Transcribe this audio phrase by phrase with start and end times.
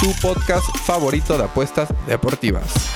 [0.00, 2.90] tu podcast favorito de apuestas deportivas.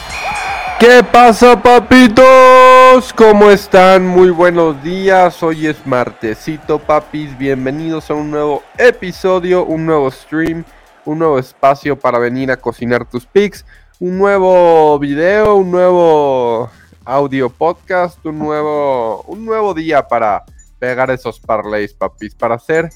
[0.79, 3.13] ¿Qué pasa, papitos?
[3.14, 4.07] ¿Cómo están?
[4.07, 5.43] Muy buenos días.
[5.43, 7.36] Hoy es martesito, papis.
[7.39, 10.64] Bienvenidos a un nuevo episodio, un nuevo stream,
[11.07, 13.64] un nuevo espacio para venir a cocinar tus pics,
[13.99, 16.71] un nuevo video, un nuevo
[17.05, 20.44] audio podcast, un nuevo, un nuevo día para
[20.79, 22.91] pegar esos parlays, papis, para hacer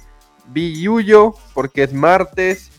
[0.47, 2.71] billuyo, porque es martes.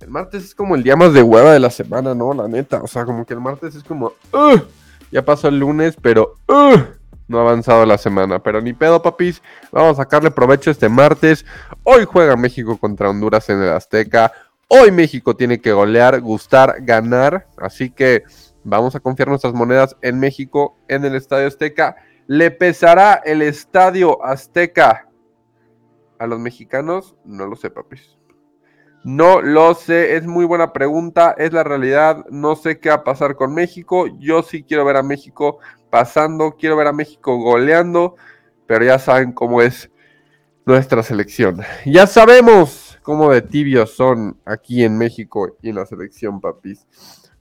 [0.00, 2.32] El martes es como el día más de hueva de la semana, ¿no?
[2.32, 2.82] La neta.
[2.82, 4.12] O sea, como que el martes es como.
[4.32, 4.64] "Ugh".
[5.10, 6.36] Ya pasó el lunes, pero.
[6.46, 6.86] "Ugh".
[7.26, 8.38] No ha avanzado la semana.
[8.38, 9.42] Pero ni pedo, papis.
[9.70, 11.44] Vamos a sacarle provecho este martes.
[11.82, 14.32] Hoy juega México contra Honduras en el Azteca.
[14.68, 17.46] Hoy México tiene que golear, gustar, ganar.
[17.58, 18.22] Así que
[18.64, 21.96] vamos a confiar nuestras monedas en México, en el Estadio Azteca.
[22.26, 25.08] ¿Le pesará el Estadio Azteca
[26.18, 27.16] a los mexicanos?
[27.24, 28.17] No lo sé, papis.
[29.04, 33.04] No lo sé, es muy buena pregunta, es la realidad, no sé qué va a
[33.04, 38.16] pasar con México, yo sí quiero ver a México pasando, quiero ver a México goleando,
[38.66, 39.90] pero ya saben cómo es
[40.66, 41.62] nuestra selección.
[41.86, 46.86] Ya sabemos cómo de tibios son aquí en México y en la selección, papis.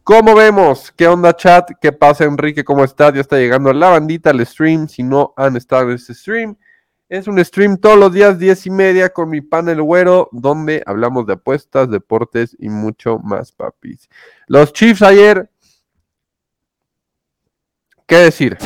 [0.03, 0.93] ¿Cómo vemos?
[0.95, 1.69] ¿Qué onda, chat?
[1.81, 2.63] ¿Qué pasa, Enrique?
[2.63, 3.13] ¿Cómo estás?
[3.13, 4.87] Ya está llegando la bandita al stream.
[4.87, 6.55] Si no han estado en este stream,
[7.09, 11.25] es un stream todos los días, 10 y media, con mi panel güero, donde hablamos
[11.25, 14.09] de apuestas, deportes y mucho más, papis.
[14.47, 15.49] Los Chiefs ayer.
[18.05, 18.57] ¿Qué decir?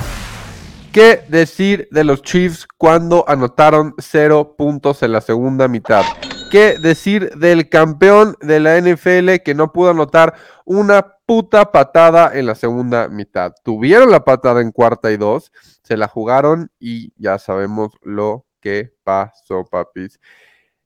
[0.91, 6.03] ¿Qué decir de los Chiefs cuando anotaron cero puntos en la segunda mitad?
[6.51, 10.33] ¿Qué decir del campeón de la NFL que no pudo anotar
[10.65, 13.53] una puta patada en la segunda mitad?
[13.63, 18.93] Tuvieron la patada en cuarta y dos, se la jugaron y ya sabemos lo que
[19.05, 20.19] pasó, papis.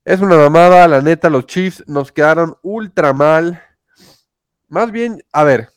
[0.04, 3.60] Es una mamada, la neta, los Chiefs nos quedaron ultra mal.
[4.68, 5.70] Más bien, a ver,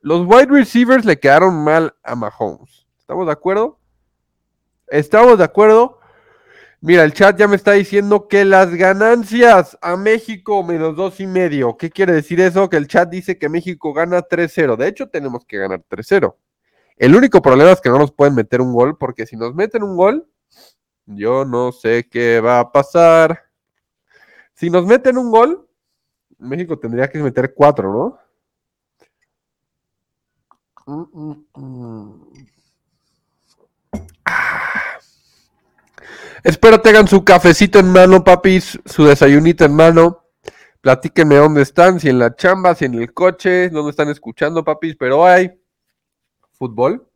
[0.00, 2.86] los wide receivers le quedaron mal a Mahomes.
[3.00, 3.80] ¿Estamos de acuerdo?
[4.86, 5.95] ¿Estamos de acuerdo?
[6.80, 11.26] Mira, el chat ya me está diciendo que las ganancias a México menos dos y
[11.26, 11.76] medio.
[11.76, 12.68] ¿Qué quiere decir eso?
[12.68, 14.76] Que el chat dice que México gana 3-0.
[14.76, 16.36] De hecho, tenemos que ganar 3-0.
[16.96, 19.82] El único problema es que no nos pueden meter un gol, porque si nos meten
[19.82, 20.28] un gol,
[21.06, 23.44] yo no sé qué va a pasar.
[24.54, 25.68] Si nos meten un gol,
[26.38, 28.18] México tendría que meter cuatro, ¿no?
[30.86, 32.25] Mm, mm, mm.
[36.42, 40.24] Espero tengan su cafecito en mano, papis, su desayunito en mano.
[40.80, 44.96] Platíquenme dónde están, si en la chamba, si en el coche, dónde están escuchando, papis,
[44.96, 45.58] pero hay
[46.52, 47.08] fútbol.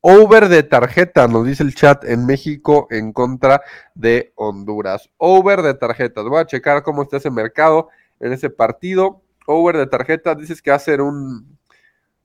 [0.00, 3.62] Over de tarjeta, nos dice el chat en México en contra
[3.94, 5.08] de Honduras.
[5.16, 6.24] Over de tarjetas.
[6.24, 9.22] Voy a checar cómo está ese mercado en ese partido.
[9.46, 11.56] Over de tarjetas, dices que va a ser un,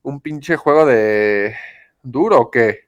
[0.01, 1.55] un pinche juego de
[2.01, 2.86] duro o qué?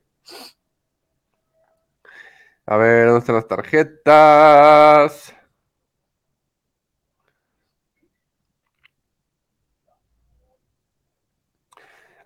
[2.71, 5.33] A ver, ¿dónde están las tarjetas?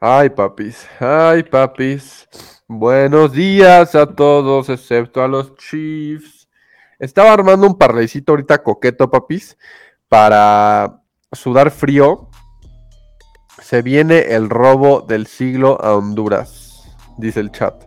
[0.02, 2.28] Ay, papis, ay, papis.
[2.68, 6.50] Buenos días a todos, excepto a los Chiefs.
[7.00, 9.58] Estaba armando un parlaycito ahorita coqueto, papis,
[10.09, 11.02] para
[11.32, 12.30] sudar frío.
[13.62, 17.82] Se viene el robo del siglo a Honduras, dice el chat.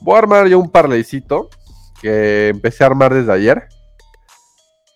[0.00, 1.50] Voy a armar yo un parlaycito
[2.00, 3.68] que empecé a armar desde ayer.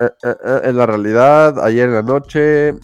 [0.01, 2.75] Eh, eh, eh, es la realidad, ayer en la noche.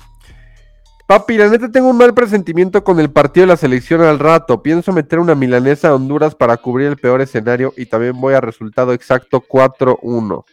[1.06, 4.62] Papi, la neta tengo un mal presentimiento con el partido de la selección al rato.
[4.62, 8.40] Pienso meter una milanesa a Honduras para cubrir el peor escenario y también voy a
[8.40, 10.44] resultado exacto 4-1.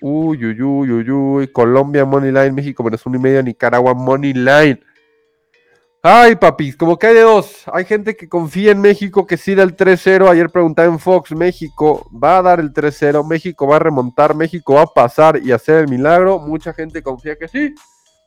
[0.00, 1.48] Uy, uy, uy, uy, uy.
[1.48, 4.80] Colombia Money Line, México menos uno y medio, Nicaragua Money Line.
[6.08, 7.64] Ay, papis, como que hay de dos.
[7.72, 10.30] Hay gente que confía en México que sí da el 3-0.
[10.30, 14.74] Ayer preguntaba en Fox, México va a dar el 3-0, México va a remontar, México
[14.74, 16.38] va a pasar y hacer el milagro.
[16.38, 17.74] Mucha gente confía que sí.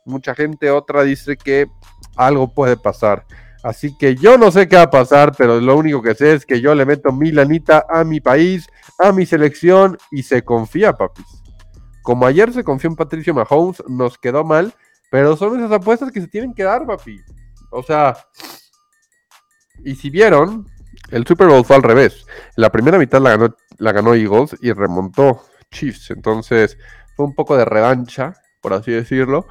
[0.04, 1.68] Mucha gente otra dice que
[2.16, 3.24] algo puede pasar.
[3.62, 6.44] Así que yo no sé qué va a pasar, pero lo único que sé es
[6.44, 8.68] que yo le meto mi lanita a mi país,
[8.98, 11.24] a mi selección y se confía, papis.
[12.02, 14.74] Como ayer se confió en Patricio Mahomes, nos quedó mal,
[15.10, 17.18] pero son esas apuestas que se tienen que dar, papi.
[17.70, 18.16] O sea,
[19.82, 20.66] Y si vieron,
[21.10, 22.26] el Super Bowl fue al revés.
[22.56, 26.10] la primera mitad la ganó, la ganó Eagles y remontó Chiefs.
[26.10, 26.76] Entonces
[27.16, 29.46] fue un poco de revancha, por así decirlo.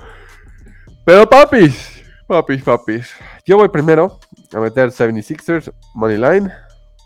[1.06, 3.10] Pero papis, papis, papis.
[3.46, 4.20] Yo voy primero
[4.54, 6.52] a meter 76ers, Money Line.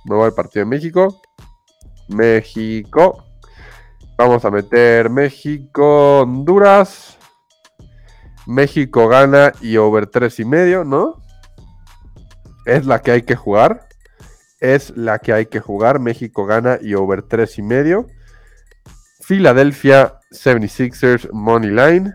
[0.05, 1.21] Me voy al partido de México.
[2.09, 3.23] México.
[4.17, 7.17] Vamos a meter México, Honduras.
[8.45, 11.21] México gana y over 3 y medio, ¿no?
[12.65, 13.87] Es la que hay que jugar.
[14.59, 15.99] Es la que hay que jugar.
[15.99, 18.07] México gana y over 3 y medio.
[19.21, 22.13] Filadelfia 76ers Money Line.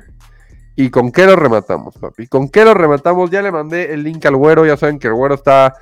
[0.76, 2.28] ¿Y con qué lo rematamos, papi?
[2.28, 3.30] ¿Con qué lo rematamos?
[3.30, 4.64] Ya le mandé el link al güero.
[4.64, 5.74] Ya saben que el güero está.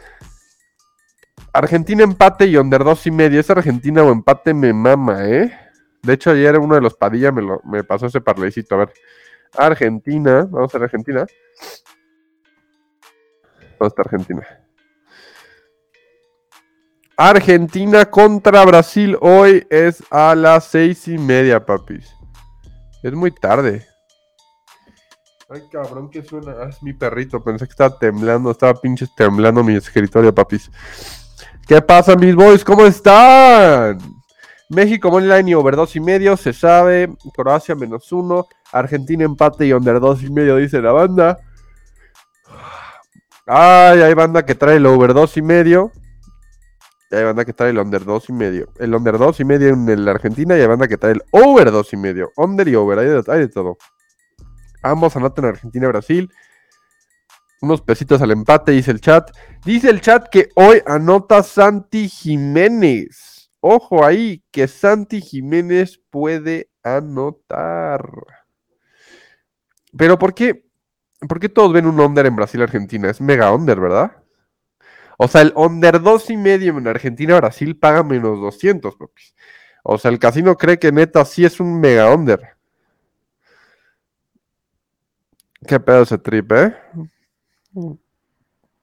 [1.53, 3.41] Argentina empate y under 2 y medio.
[3.41, 5.53] Esa Argentina o empate me mama, ¿eh?
[6.03, 8.77] De hecho, ayer uno de los Padilla me, lo, me pasó ese parlecito.
[8.77, 8.93] A ver.
[9.57, 10.47] Argentina.
[10.51, 11.27] Vamos a ver Argentina.
[13.79, 14.47] ¿Dónde está Argentina?
[17.17, 22.15] Argentina contra Brasil hoy es a las seis y media, papis.
[23.03, 23.87] Es muy tarde.
[25.49, 26.55] Ay, cabrón, ¿qué suena?
[26.59, 27.43] Ah, es mi perrito.
[27.43, 28.51] Pensé que estaba temblando.
[28.51, 30.71] Estaba pinches temblando mi escritorio, papis.
[31.67, 32.65] ¿Qué pasa, mis boys?
[32.65, 33.99] ¿Cómo están?
[34.69, 37.09] México Moneyline y over 2 y medio, se sabe.
[37.35, 38.47] Croacia menos uno.
[38.73, 41.39] Argentina empate y under 2 y medio, dice la banda.
[43.47, 45.93] Ay, hay banda que trae el over 2 y medio.
[47.11, 48.73] Y hay banda que trae el under 2 y medio.
[48.79, 51.71] El under 2 y medio en el Argentina y hay banda que trae el over
[51.71, 52.33] 2 y medio.
[52.37, 53.79] Under y over, hay de, todo.
[54.83, 56.31] Ambos anotan Argentina y Brasil.
[57.63, 59.31] Unos pesitos al empate, dice el chat.
[59.65, 63.36] Dice el chat que hoy anota Santi Jiménez.
[63.69, 68.09] Ojo ahí, que Santi Jiménez puede anotar.
[69.99, 70.65] Pero ¿por qué?
[71.29, 73.11] ¿Por qué todos ven un under en Brasil-Argentina?
[73.11, 74.23] Es mega under, ¿verdad?
[75.19, 79.35] O sea, el under 2 y medio en Argentina-Brasil paga menos 200, papis.
[79.83, 82.57] O sea, el casino cree que neta sí es un mega under.
[85.67, 86.77] ¿Qué pedo ese trip, eh?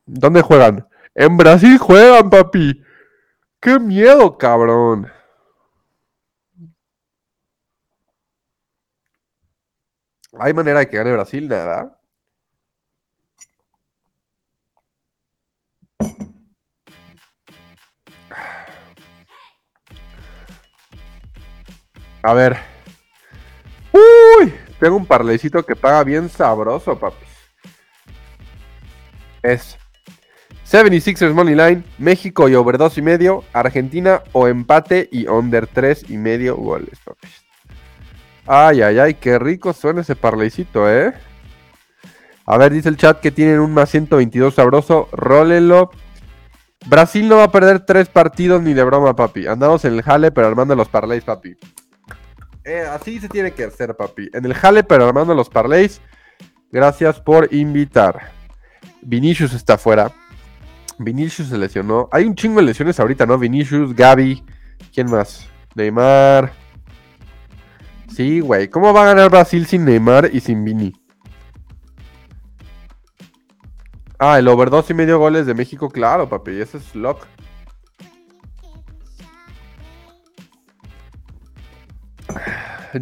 [0.05, 0.85] ¿Dónde juegan?
[1.15, 2.83] En Brasil juegan, papi.
[3.63, 5.09] ¡Qué miedo, cabrón!
[10.37, 11.47] ¿Hay manera de que gane Brasil?
[11.47, 11.97] Nada.
[22.21, 22.57] A ver.
[23.93, 27.29] Uy, tengo un parlecito que paga bien sabroso, papis.
[29.41, 29.77] Es
[30.69, 36.09] 76ers Money Line, México y over 2 y medio, Argentina o empate y under 3
[36.09, 36.99] y medio goles.
[38.45, 41.13] Ay, ay, ay, qué rico suena ese parlecito, ¿eh?
[42.45, 45.07] A ver, dice el chat que tienen un más 122 sabroso.
[45.13, 45.91] Rólenlo.
[46.85, 49.47] Brasil no va a perder tres partidos ni de broma, papi.
[49.47, 51.55] Andamos en el jale, pero armando los parlays, papi.
[52.65, 54.29] Eh, así se tiene que hacer, papi.
[54.33, 56.01] En el jale, pero armando los parlays.
[56.71, 58.31] Gracias por invitar.
[59.01, 60.11] Vinicius está fuera.
[60.97, 62.09] Vinicius se lesionó.
[62.11, 63.37] Hay un chingo de lesiones ahorita, ¿no?
[63.37, 64.43] Vinicius, Gaby.
[64.93, 65.47] ¿Quién más?
[65.75, 66.53] Neymar.
[68.13, 68.69] Sí, güey.
[68.69, 70.93] ¿Cómo va a ganar Brasil sin Neymar y sin Vini?
[74.19, 76.61] Ah, el over 2 y medio goles de México, claro, papi.
[76.61, 77.25] Ese es lock.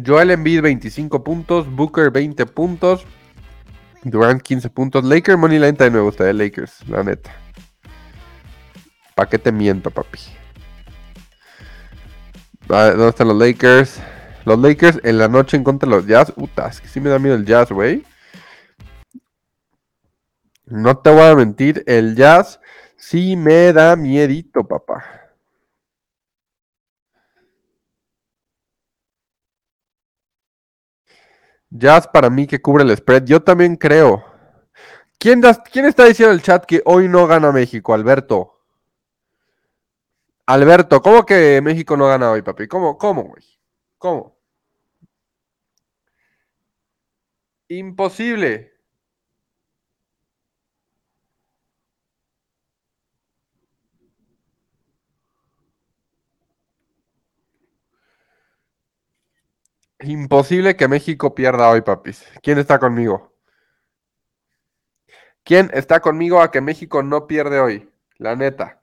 [0.04, 3.04] Joel Embiid 25 puntos, Booker 20 puntos,
[4.04, 7.30] Durant 15 puntos, Lakers Moneyline también me gusta de Lakers, la neta.
[9.14, 10.18] ¿Para qué te miento, papi?
[12.66, 14.00] ¿Dónde están los Lakers?
[14.44, 16.32] Los Lakers en la noche en contra de los Jazz.
[16.36, 18.04] Uta, es que sí me da miedo el Jazz, güey.
[20.64, 22.60] No te voy a mentir, el Jazz
[22.96, 25.04] sí me da miedito, papá.
[31.68, 33.24] Jazz para mí que cubre el spread.
[33.24, 34.24] Yo también creo.
[35.18, 37.94] ¿Quién, ¿Quién está diciendo en el chat que hoy no gana México?
[37.94, 38.61] Alberto.
[40.46, 42.68] Alberto, ¿cómo que México no gana hoy, papi?
[42.68, 43.42] ¿Cómo, cómo, güey?
[43.98, 44.36] ¿Cómo?
[47.68, 48.52] Imposible.
[60.04, 62.24] Imposible que México pierda hoy, papis.
[62.42, 63.32] ¿Quién está conmigo?
[65.44, 67.88] ¿Quién está conmigo a que México no pierde hoy?
[68.18, 68.81] La neta.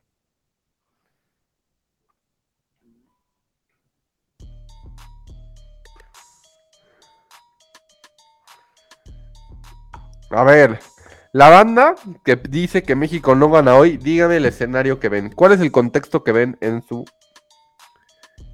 [10.29, 10.79] A ver,
[11.31, 11.93] La banda
[12.25, 15.29] que dice que México no gana hoy, dígame el escenario que ven.
[15.29, 17.05] ¿Cuál es el contexto que ven en su...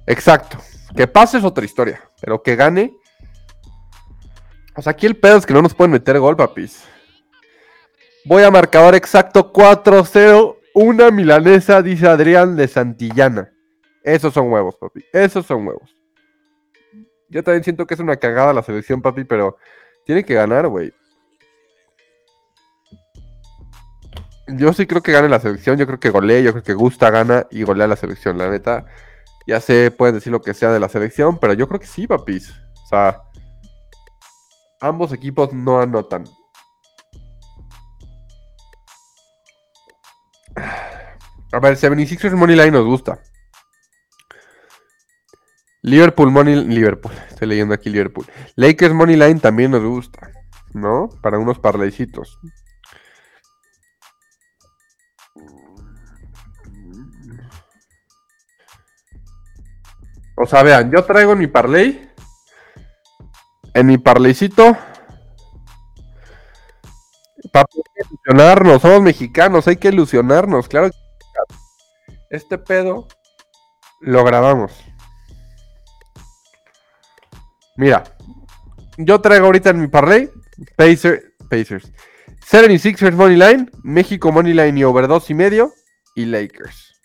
[0.06, 0.58] Exacto.
[0.94, 2.94] Que pase es otra historia, pero que gane...
[4.76, 6.84] O sea, aquí el pedo es que no nos pueden meter gol, papis.
[8.26, 10.56] Voy a marcador exacto 4-0.
[10.74, 13.50] Una milanesa, dice Adrián de Santillana.
[14.02, 15.02] Esos son huevos, papi.
[15.14, 15.96] Esos son huevos.
[17.30, 19.56] Yo también siento que es una cagada la selección, papi, pero
[20.04, 20.92] tiene que ganar, güey.
[24.48, 27.10] Yo sí creo que gane la selección, yo creo que golee, yo creo que Gusta
[27.10, 28.86] gana y golea la selección, la neta.
[29.46, 32.06] Ya sé, pueden decir lo que sea de la selección, pero yo creo que sí,
[32.06, 32.52] papis.
[32.84, 33.22] O sea,
[34.80, 36.24] ambos equipos no anotan.
[41.52, 43.20] A ver, 76ers Money Line nos gusta.
[45.82, 48.26] Liverpool Money Liverpool, estoy leyendo aquí Liverpool.
[48.56, 50.32] Lakers Money Line también nos gusta,
[50.74, 51.08] ¿no?
[51.22, 52.38] Para unos parleycitos.
[60.36, 62.10] O sea, vean, yo traigo en mi parlay.
[63.74, 64.76] En mi parleycito.
[67.52, 67.66] Para
[68.10, 70.90] ilusionarnos, somos mexicanos, hay que ilusionarnos, claro.
[72.28, 73.06] Este pedo
[74.00, 74.72] lo grabamos.
[77.76, 78.04] Mira,
[78.96, 80.30] yo traigo ahorita en mi parlay
[80.76, 81.92] Pacers, Pacers.
[82.50, 85.72] 76ers Money Line, México Money Line y over 2 y medio
[86.14, 87.00] y Lakers.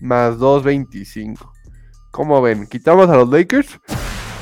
[0.00, 1.53] Más 2.25.
[2.14, 2.68] ¿Cómo ven?
[2.68, 3.80] ¿Quitamos a los Lakers?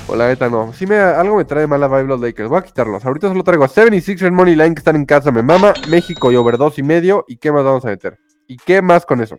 [0.07, 0.75] O la neta no.
[0.75, 2.51] Si me, algo me trae mala vibe los Lakers.
[2.51, 3.03] Voy a quitarlos.
[3.03, 5.31] Ahorita solo traigo a 76ers Money Line que están en casa.
[5.31, 5.73] Me mama.
[5.89, 7.25] México y over 2 y medio.
[7.29, 8.19] ¿Y qué más vamos a meter?
[8.47, 9.39] ¿Y qué más con eso?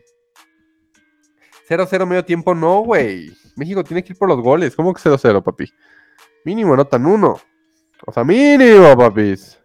[1.70, 2.56] 0-0 medio tiempo.
[2.56, 3.32] No, güey.
[3.56, 4.76] México tiene que ir por los goles.
[4.76, 5.72] ¿Cómo que 0-0, papi?
[6.44, 7.40] Mínimo anotan uno.
[8.04, 9.60] O sea, mínimo, papis.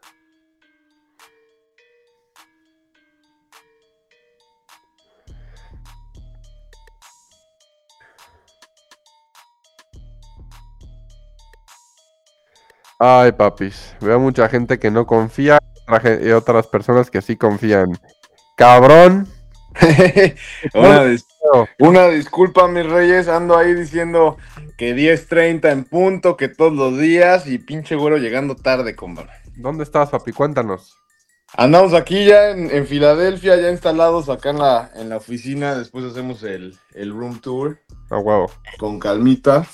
[12.98, 13.94] Ay, papis.
[14.00, 15.58] Veo mucha gente que no confía
[16.22, 17.98] y otras personas que sí confían.
[18.56, 19.28] Cabrón.
[20.74, 21.16] una,
[21.78, 23.28] una, disculpa, mis reyes.
[23.28, 24.36] Ando ahí diciendo
[24.76, 29.30] que 10.30 en punto, que todos los días y pinche güero llegando tarde, compadre.
[29.56, 30.32] ¿Dónde estás, papi?
[30.32, 30.96] Cuéntanos.
[31.56, 35.76] Andamos aquí ya en, Filadelfia, ya instalados acá en la, en la oficina.
[35.76, 37.78] Después hacemos el, room tour.
[38.10, 38.50] A huevo.
[38.78, 39.66] Con calmita.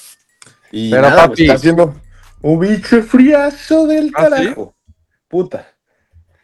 [0.70, 1.94] Y Pero, nada, pues, papi, está haciendo
[2.44, 4.76] un bicho friazo del ¿Ah, carajo.
[5.28, 5.66] Puta.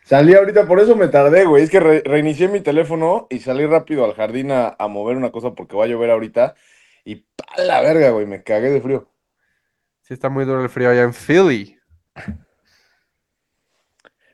[0.03, 1.63] Salí ahorita, por eso me tardé, güey.
[1.63, 5.77] Es que reinicié mi teléfono y salí rápido al jardín a, mover una cosa porque
[5.77, 6.55] va a llover ahorita.
[7.05, 9.11] Y pa la verga, güey, me cagué de frío.
[10.01, 11.79] Sí, está muy duro el frío allá en Philly.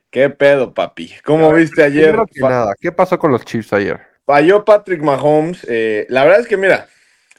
[0.09, 1.15] ¿Qué pedo, papi?
[1.25, 2.17] ¿Cómo viste ayer?
[2.37, 2.75] nada.
[2.79, 3.99] ¿Qué pasó con los Chiefs ayer?
[4.25, 5.65] Falló Patrick Mahomes.
[5.69, 6.87] Eh, la verdad es que, mira,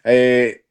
[0.04, 0.66] eh,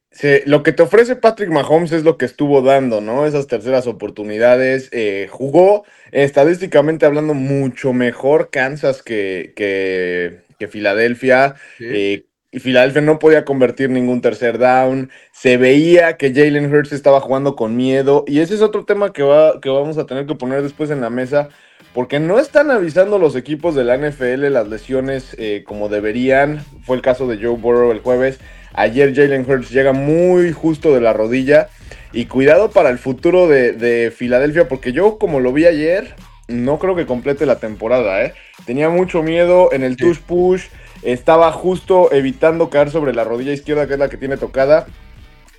[0.45, 3.25] lo que te ofrece Patrick Mahomes es lo que estuvo dando, ¿no?
[3.25, 4.89] Esas terceras oportunidades.
[4.91, 11.55] Eh, jugó estadísticamente hablando mucho mejor Kansas que, que, Filadelfia.
[11.79, 15.12] Eh, y Filadelfia no podía convertir ningún tercer down.
[15.33, 18.24] Se veía que Jalen Hurts estaba jugando con miedo.
[18.25, 21.01] Y ese es otro tema que, va, que vamos a tener que poner después en
[21.01, 21.50] la mesa.
[21.97, 26.63] Porque no están avisando los equipos de la NFL las lesiones eh, como deberían.
[26.83, 28.37] Fue el caso de Joe Burrow el jueves.
[28.73, 31.69] Ayer Jalen Hurts llega muy justo de la rodilla.
[32.13, 36.13] Y cuidado para el futuro de, Filadelfia, porque yo como lo vi ayer,
[36.47, 38.23] no creo que complete la temporada.
[38.23, 38.35] ¿eh?
[38.67, 40.67] Tenía mucho miedo en el touch push.
[41.01, 44.85] Estaba justo evitando caer sobre la rodilla izquierda, que es la que tiene tocada.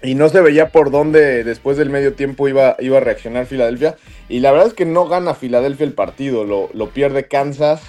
[0.04, 3.96] Y no se veía por dónde después del medio tiempo iba, iba a reaccionar Filadelfia.
[4.28, 7.82] Y la verdad es que no gana Filadelfia el partido, lo, lo pierde Kansas.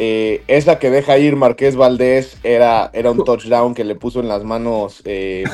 [0.00, 4.28] Eh, esa que deja ir Marqués Valdés era, era un touchdown que le puso en
[4.28, 5.44] las manos eh,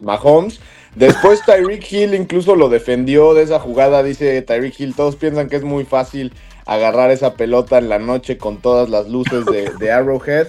[0.00, 0.60] Mahomes.
[0.94, 4.94] Después Tyreek Hill incluso lo defendió de esa jugada, dice Tyreek Hill.
[4.94, 6.32] Todos piensan que es muy fácil
[6.66, 10.48] agarrar esa pelota en la noche con todas las luces de, Arrowhead.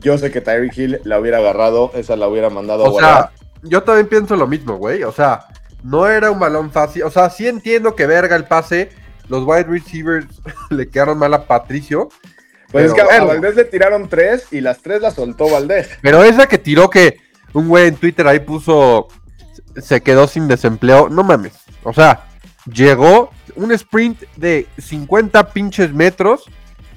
[0.00, 3.82] Yo sé que Tyreek Hill la hubiera agarrado, esa la hubiera mandado a Sea, yo
[3.82, 5.02] también pienso lo mismo, güey.
[5.02, 5.46] O sea,
[5.82, 7.02] no era un balón fácil.
[7.04, 8.90] O sea, sí entiendo que verga el pase
[9.28, 10.26] los wide receivers
[10.70, 12.08] le quedaron mal a Patricio.
[12.70, 15.88] Pues es que a Valdés le tiraron tres y las tres las soltó Valdés.
[16.02, 17.18] Pero esa que tiró que
[17.52, 19.08] un güey en Twitter ahí puso
[19.76, 21.54] se quedó sin desempleo, no mames.
[21.82, 22.26] O sea,
[22.72, 26.44] llegó un sprint de 50 pinches metros.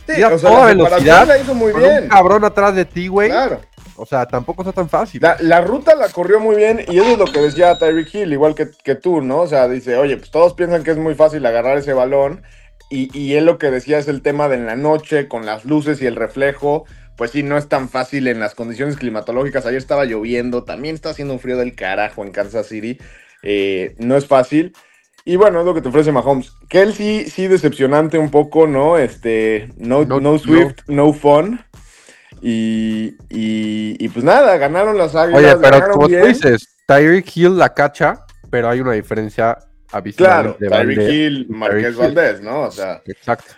[0.07, 1.27] Sí, o sea, toda velocidad.
[1.27, 2.03] La hizo muy bien.
[2.03, 3.29] Un cabrón atrás de ti, güey.
[3.29, 3.61] Claro.
[3.95, 5.21] O sea, tampoco está tan fácil.
[5.39, 8.55] La, ruta la corrió muy bien y eso es lo que decía Tyreek Hill, igual
[8.55, 9.41] que, que, tú, ¿no?
[9.41, 12.43] O sea, dice, oye, pues todos piensan que es muy fácil agarrar ese balón.
[12.89, 15.65] Y, y él lo que decía es el tema de en la noche, con las
[15.65, 16.85] luces y el reflejo.
[17.15, 19.65] Pues sí, no es tan fácil en las condiciones climatológicas.
[19.65, 22.97] Ayer estaba lloviendo, también está haciendo un frío del carajo en Kansas City.
[23.43, 24.73] Eh, no es fácil.
[25.25, 26.51] Y bueno, es lo que te ofrece Mahomes.
[26.69, 28.97] Kelsey, sí, decepcionante un poco, ¿no?
[28.97, 31.61] Este, no, No- no, Swift, no, fun.
[32.45, 35.55] Y, y, y pues nada, ganaron las águilas.
[35.55, 39.57] Oye, pero como tú dices, Tyreek Hill la cacha, pero hay una diferencia
[39.93, 40.57] abismal.
[40.57, 41.95] Claro, Tyreek Hill, Marqués.
[41.95, 42.63] Valdés, ¿no?
[42.63, 43.53] O sea, Exacto.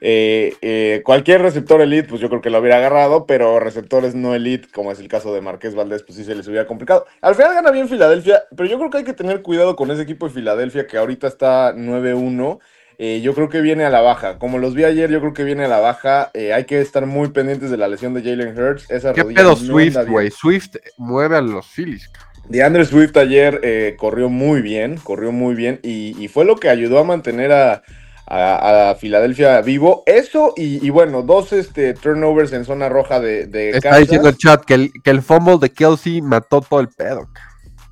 [0.00, 4.36] eh, eh, cualquier receptor elite, pues yo creo que lo hubiera agarrado, pero receptores no
[4.36, 7.06] elite, como es el caso de Marqués Valdés, pues sí se les hubiera complicado.
[7.20, 10.02] Al final gana bien Filadelfia, pero yo creo que hay que tener cuidado con ese
[10.02, 12.60] equipo de Filadelfia que ahorita está 9-1.
[13.00, 14.38] Eh, yo creo que viene a la baja.
[14.38, 16.30] Como los vi ayer, yo creo que viene a la baja.
[16.34, 18.90] Eh, hay que estar muy pendientes de la lesión de Jalen Hurts.
[18.90, 20.30] Esa ¿Qué rodilla pedo no Swift, güey?
[20.32, 22.08] Swift mueve a los Phillies.
[22.08, 22.28] cabrón.
[22.48, 26.70] DeAndre Swift ayer eh, corrió muy bien, corrió muy bien y, y fue lo que
[26.70, 27.82] ayudó a mantener a,
[28.26, 30.02] a- a Filadelfia vivo.
[30.06, 34.00] Eso y, y bueno, dos este, turnovers en zona roja de, de Está Kansas.
[34.00, 37.28] diciendo el chat que el, que el fumble de Kelsey mató todo el pedo.
[37.32, 37.47] cabrón.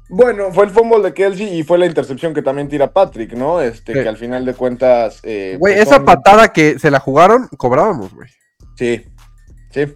[0.09, 3.61] Bueno, fue el fumble de Kelsey y fue la intercepción que también tira Patrick, ¿no?
[3.61, 4.03] Este, Sí.
[4.03, 5.21] que al final de cuentas...
[5.25, 8.29] eh, Güey, pues esa son- patada que se la jugaron, cobrábamos, güey.
[8.77, 9.05] Sí,
[9.71, 9.87] sí.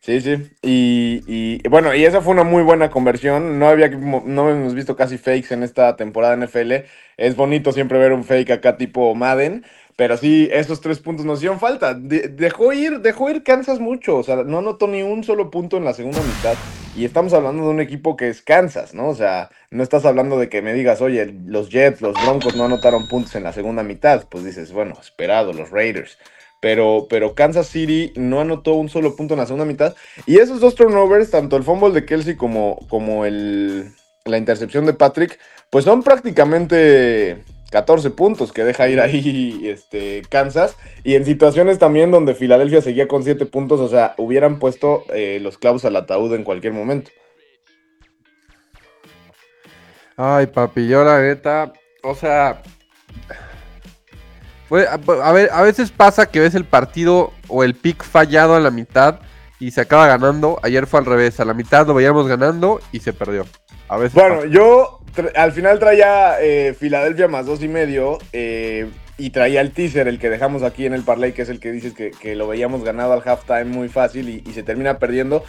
[0.00, 0.50] Sí, sí.
[0.62, 3.58] Y, y, bueno, y esa fue una muy buena conversión.
[3.58, 6.84] No había no hemos visto casi fakes en esta temporada NFL.
[7.18, 9.66] Es bonito siempre ver un fake acá tipo Madden.
[9.98, 11.92] Pero sí, esos tres puntos nos hicieron falta.
[11.92, 14.14] De- dejó ir, dejó ir Kansas mucho.
[14.14, 16.54] O sea, no anotó ni un solo punto en la segunda mitad.
[16.96, 19.08] Y estamos hablando de un equipo que es Kansas, ¿no?
[19.08, 22.66] O sea, no estás hablando de que me digas, oye, los Jets, los Broncos no
[22.66, 24.24] anotaron puntos en la segunda mitad.
[24.30, 26.16] Pues dices, bueno, esperado, los Raiders.
[26.60, 29.96] Pero, pero Kansas City no anotó un solo punto en la segunda mitad.
[30.26, 33.90] Y esos dos turnovers, tanto el fumble de Kelsey como, como el,
[34.24, 35.40] la intercepción de Patrick,
[35.70, 40.76] pues son prácticamente 14 puntos que deja ir ahí este, Kansas.
[41.04, 45.38] Y en situaciones también donde Filadelfia seguía con 7 puntos, o sea, hubieran puesto eh,
[45.42, 47.10] los clavos al ataúd en cualquier momento.
[50.16, 52.60] Ay, papi, yo la neta, o sea,
[54.68, 58.56] pues, a, a ver, a veces pasa que ves el partido o el pick fallado
[58.56, 59.20] a la mitad
[59.60, 60.58] y se acaba ganando.
[60.62, 63.46] Ayer fue al revés, a la mitad lo veíamos ganando y se perdió.
[63.88, 64.48] A veces Bueno, pasa.
[64.48, 64.97] yo
[65.34, 70.18] al final traía eh, Filadelfia más dos y medio eh, y traía el teaser, el
[70.18, 73.12] que dejamos aquí en el parlay, que es el que dices que, lo veíamos ganado
[73.12, 75.44] al halftime muy fácil y, y se termina perdiendo.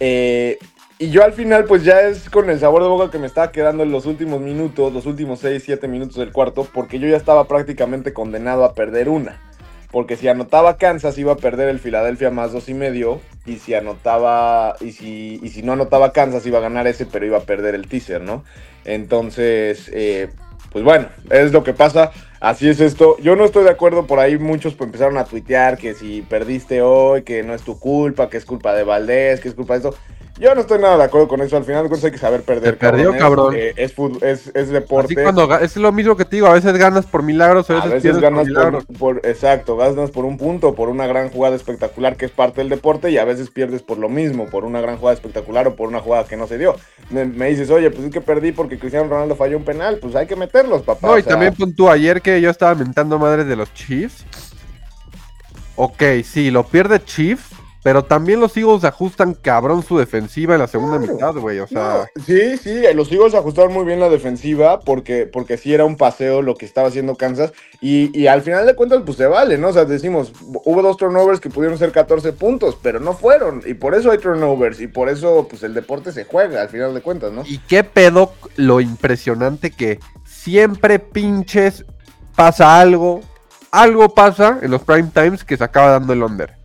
[0.00, 0.58] Eh,
[1.00, 3.52] y yo al final, pues ya es con el sabor de boca que me estaba
[3.52, 7.16] quedando en los últimos minutos, los últimos 6, 7 minutos del cuarto, porque yo ya
[7.16, 9.40] estaba prácticamente condenado a perder una.
[9.92, 13.20] Porque si anotaba Kansas iba a perder el Filadelfia más dos y medio.
[13.48, 14.76] Y si anotaba.
[14.80, 17.74] Y si, y si no anotaba Kansas iba a ganar ese, pero iba a perder
[17.74, 18.44] el teaser, ¿no?
[18.84, 20.28] Entonces, eh,
[20.70, 22.12] pues bueno, es lo que pasa.
[22.40, 23.16] Así es esto.
[23.18, 24.06] Yo no estoy de acuerdo.
[24.06, 27.78] Por ahí muchos pues, empezaron a tuitear que si perdiste hoy, que no es tu
[27.78, 29.98] culpa, que es culpa de Valdés, que es culpa de esto.
[30.38, 31.56] Yo no estoy nada de acuerdo con eso.
[31.56, 32.70] Al final de cuentas hay que saber perder.
[32.74, 33.54] Se perdió, cabrón.
[33.56, 35.14] Eh, es, fut- es, es deporte.
[35.14, 37.76] Así cuando es lo mismo que te digo, a veces ganas por milagros, a A
[37.76, 38.84] veces, veces pierdes ganas por milagros.
[38.84, 42.60] por, por- exacto, ganas por un punto, por una gran jugada espectacular que es parte
[42.60, 45.74] del deporte y a veces pierdes por lo mismo, por una gran jugada espectacular o
[45.74, 46.76] por una jugada que no se dio.
[47.10, 50.14] Me, me dices, oye, pues es que perdí porque Cristiano Ronaldo falló un penal, pues
[50.14, 51.08] hay que meterlos, papá.
[51.08, 53.74] No, o y sea, también pon tú ayer que yo estaba mentando madres de los
[53.74, 54.24] Chiefs.
[55.76, 57.50] Ok, sí, lo pierde Chiefs,
[57.82, 61.12] pero también los Eagles ajustan cabrón su defensiva en la segunda Claro.
[61.12, 61.58] mitad, güey.
[61.60, 65.72] O sea, No, sí, sí, los Eagles ajustaron muy bien la defensiva porque, porque sí
[65.72, 69.16] era un paseo lo que estaba haciendo Kansas y, y al final de cuentas pues
[69.16, 69.68] se vale, ¿no?
[69.68, 70.32] O sea, decimos,
[70.64, 74.18] hubo dos turnovers que pudieron ser 14 puntos, pero no fueron y por eso hay
[74.18, 77.42] turnovers y por eso pues el deporte se juega al final de cuentas, ¿no?
[77.46, 81.84] y qué pedo lo impresionante que siempre pinches
[82.34, 83.20] pasa algo,
[83.70, 86.57] algo pasa en los prime times que se acaba dando el under.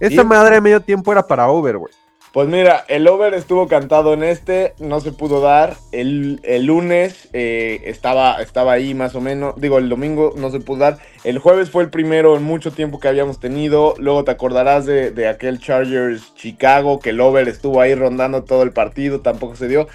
[0.00, 0.26] Esa Sí.
[0.28, 1.92] madre de medio tiempo era para over, güey.
[2.32, 5.74] Pues mira, el over estuvo cantado en este, no se pudo dar.
[5.90, 9.54] El, el lunes eh, estaba, estaba ahí más o menos.
[9.58, 10.98] Digo, el domingo no se pudo dar.
[11.24, 13.94] El jueves fue el primero en mucho tiempo que habíamos tenido.
[13.96, 18.64] Luego te acordarás de, de aquel Chargers Chicago, que el over estuvo ahí rondando todo
[18.64, 19.88] el partido, tampoco se dio.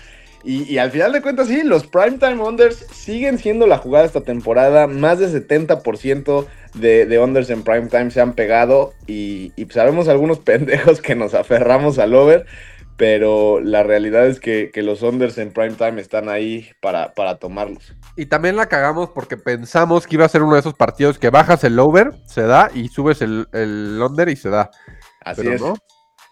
[0.43, 4.21] Y, y al final de cuentas, sí, los Primetime Unders siguen siendo la jugada esta
[4.21, 4.87] temporada.
[4.87, 8.93] Más de 70% de, de Unders en Primetime se han pegado.
[9.07, 12.45] Y, y sabemos algunos pendejos que nos aferramos al over.
[12.97, 17.95] Pero la realidad es que, que los Unders en Primetime están ahí para, para tomarlos.
[18.15, 21.31] Y también la cagamos porque pensamos que iba a ser uno de esos partidos que
[21.31, 24.69] bajas el over, se da, y subes el, el under y se da.
[25.21, 25.61] Así Pero es.
[25.61, 25.73] no.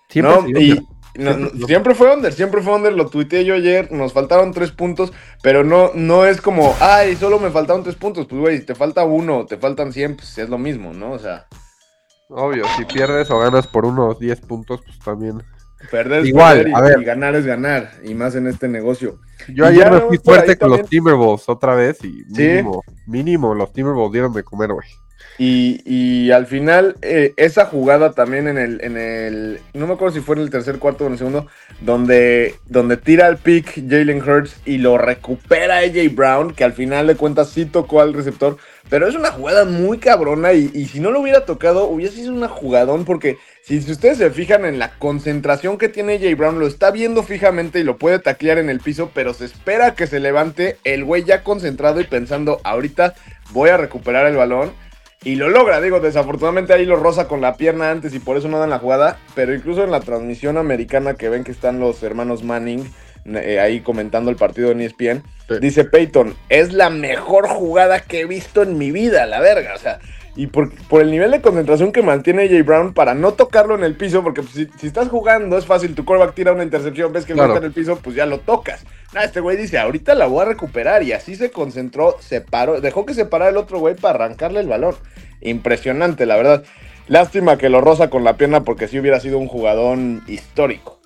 [0.10, 0.80] Siempre No, se y.
[1.15, 4.72] no, no, siempre fue under, siempre fue under, lo tuiteé yo ayer, nos faltaron tres
[4.72, 8.76] puntos, pero no, no es como, ay, solo me faltaron tres puntos, pues güey, te
[8.76, 11.12] falta uno, te faltan cien, pues es lo mismo, ¿no?
[11.12, 11.48] O sea.
[12.30, 15.41] Obvio, si pierdes o ganas por unos 10 puntos, pues también.
[15.89, 17.02] Perder es Igual, perder y, a ver.
[17.02, 19.17] y ganar es ganar, y más en este negocio.
[19.48, 22.43] Yo Y ayer me fui fuerte con los Timberwolves otra vez y Sí.
[22.43, 24.88] mínimo, mínimo, los Timberwolves dieron de comer, güey.
[25.38, 29.60] Y, al final, eh, esa jugada también en el, en el.
[29.73, 31.47] No me acuerdo si fue en el tercer cuarto o en el segundo,
[31.79, 37.08] donde, donde tira el pick Jalen Hurts y lo recupera AJ Brown, que al final
[37.08, 38.58] de cuentas sí tocó al receptor.
[38.89, 42.34] Pero es una jugada muy cabrona y, y si no lo hubiera tocado, hubiese sido
[42.34, 46.60] una jugadón porque si, si ustedes se fijan en la concentración que tiene AJ Brown,
[46.60, 50.08] lo está viendo fijamente y lo puede taclear en el piso, pero se espera que
[50.08, 53.13] se levante el güey ya concentrado y pensando, ahorita
[53.51, 54.73] voy a recuperar el balón.
[55.23, 58.47] Y lo logra, digo, desafortunadamente ahí lo roza con la pierna antes y por eso
[58.47, 62.01] no dan la jugada, pero incluso en la transmisión americana que ven que están los
[62.03, 62.89] hermanos Manning
[63.25, 65.55] eh, ahí comentando el partido en ESPN, Sí.
[65.60, 69.77] dice Peyton, es la mejor jugada que he visto en mi vida, la verga, o
[69.79, 69.99] sea,
[70.39, 73.84] y por, por el nivel de concentración que mantiene Jay Brown para no tocarlo en
[73.84, 77.12] el piso, porque pues, si, si estás jugando es fácil, tu quarterback tira una intercepción,
[77.12, 77.49] ves que Claro.
[77.49, 78.86] no está en el piso, pues ya lo tocas.
[79.21, 83.06] Este güey dice, ahorita la voy a recuperar y así se concentró, se paró, dejó
[83.06, 84.95] que se parara el otro güey para arrancarle el balón.
[85.41, 86.63] Impresionante, la verdad.
[87.10, 91.02] Lástima que lo roza con la pierna porque sí hubiera sido un jugadón histórico.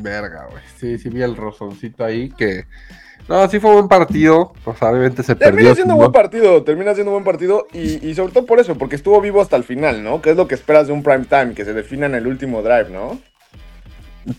[0.00, 0.62] Verga, güey.
[0.78, 2.66] Sí, sí vi el rozoncito ahí que...
[3.28, 4.52] No, sí fue buen partido.
[4.64, 5.54] Pues obviamente se perdió.
[5.56, 5.98] Termina siendo ¿no?
[6.00, 9.40] buen partido, termina siendo buen partido y, y sobre todo por eso, porque estuvo vivo
[9.40, 10.20] hasta el final, ¿no?
[10.20, 12.62] Que es lo que esperas de un prime time, que se defina en el último
[12.62, 13.18] drive, ¿no?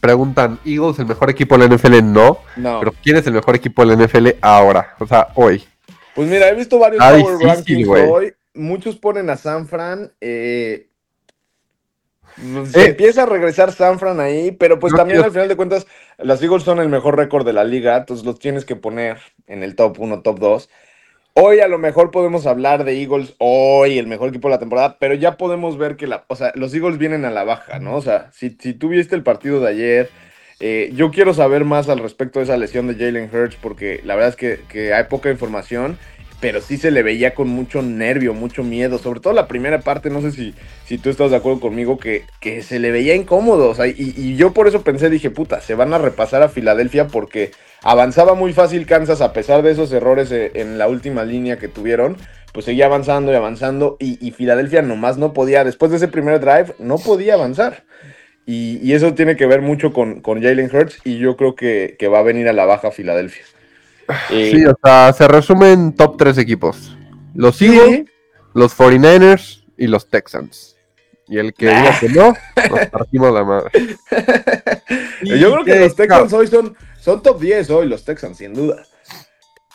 [0.01, 2.01] Preguntan, ¿Eagles el mejor equipo de la NFL?
[2.11, 2.39] No.
[2.55, 2.79] No.
[2.79, 4.95] Pero ¿quién es el mejor equipo de la NFL ahora?
[4.99, 5.63] O sea, hoy.
[6.15, 8.03] Pues mira, he visto varios Ah, Power Rankings güey.
[8.09, 8.33] hoy.
[8.55, 10.11] Muchos ponen a San Fran.
[10.21, 10.89] eh,
[12.71, 12.85] se Eh.
[12.89, 16.41] empieza a regresar San Fran ahí, pero pues también quiero- al final de cuentas, las
[16.41, 19.17] Eagles son el mejor récord de la liga, entonces los tienes que poner
[19.47, 20.69] en el top 1, top 2.
[21.37, 24.97] Hoy a lo mejor podemos hablar de Eagles, hoy el mejor equipo de la temporada,
[24.99, 27.95] pero ya podemos ver que la, o sea, los Eagles vienen a la baja, ¿no?
[27.97, 30.09] O sea, si, si tú viste el partido de ayer,
[30.61, 34.15] eh, yo quiero saber más al respecto de esa lesión de Jalen Hurts, porque la
[34.15, 35.97] verdad es que, que hay poca información,
[36.39, 40.09] pero sí se le veía con mucho nervio, mucho miedo, sobre todo la primera parte,
[40.09, 40.53] no sé si,
[40.85, 44.35] si tú estás de acuerdo conmigo, que, que se le veía incómodo, o sea, y,
[44.35, 48.53] yo por eso pensé, dije, puta, se van a repasar a Filadelfia porque avanzaba muy
[48.53, 52.17] fácil Kansas a pesar de esos errores eh, en la última línea que tuvieron,
[52.53, 56.39] pues seguía avanzando y avanzando y, y Filadelfia nomás no podía, después de ese primer
[56.39, 57.83] drive, no podía avanzar.
[58.47, 61.95] Y, y eso tiene que ver mucho con, con Jalen Hurts y yo creo que,
[61.97, 63.43] que va a venir a la baja Filadelfia.
[64.29, 66.95] Eh, Sí, o sea, se resumen top 3 equipos.
[67.33, 68.05] Los sí, Eagles,
[68.53, 70.75] los 49ers y los Texans.
[71.27, 71.97] Y el que diga Ah.
[71.99, 72.33] que no,
[72.69, 73.71] nos partimos la madre.
[75.23, 78.83] Yo creo que los Texans hoy son, son top 10 hoy, los Texans, sin duda.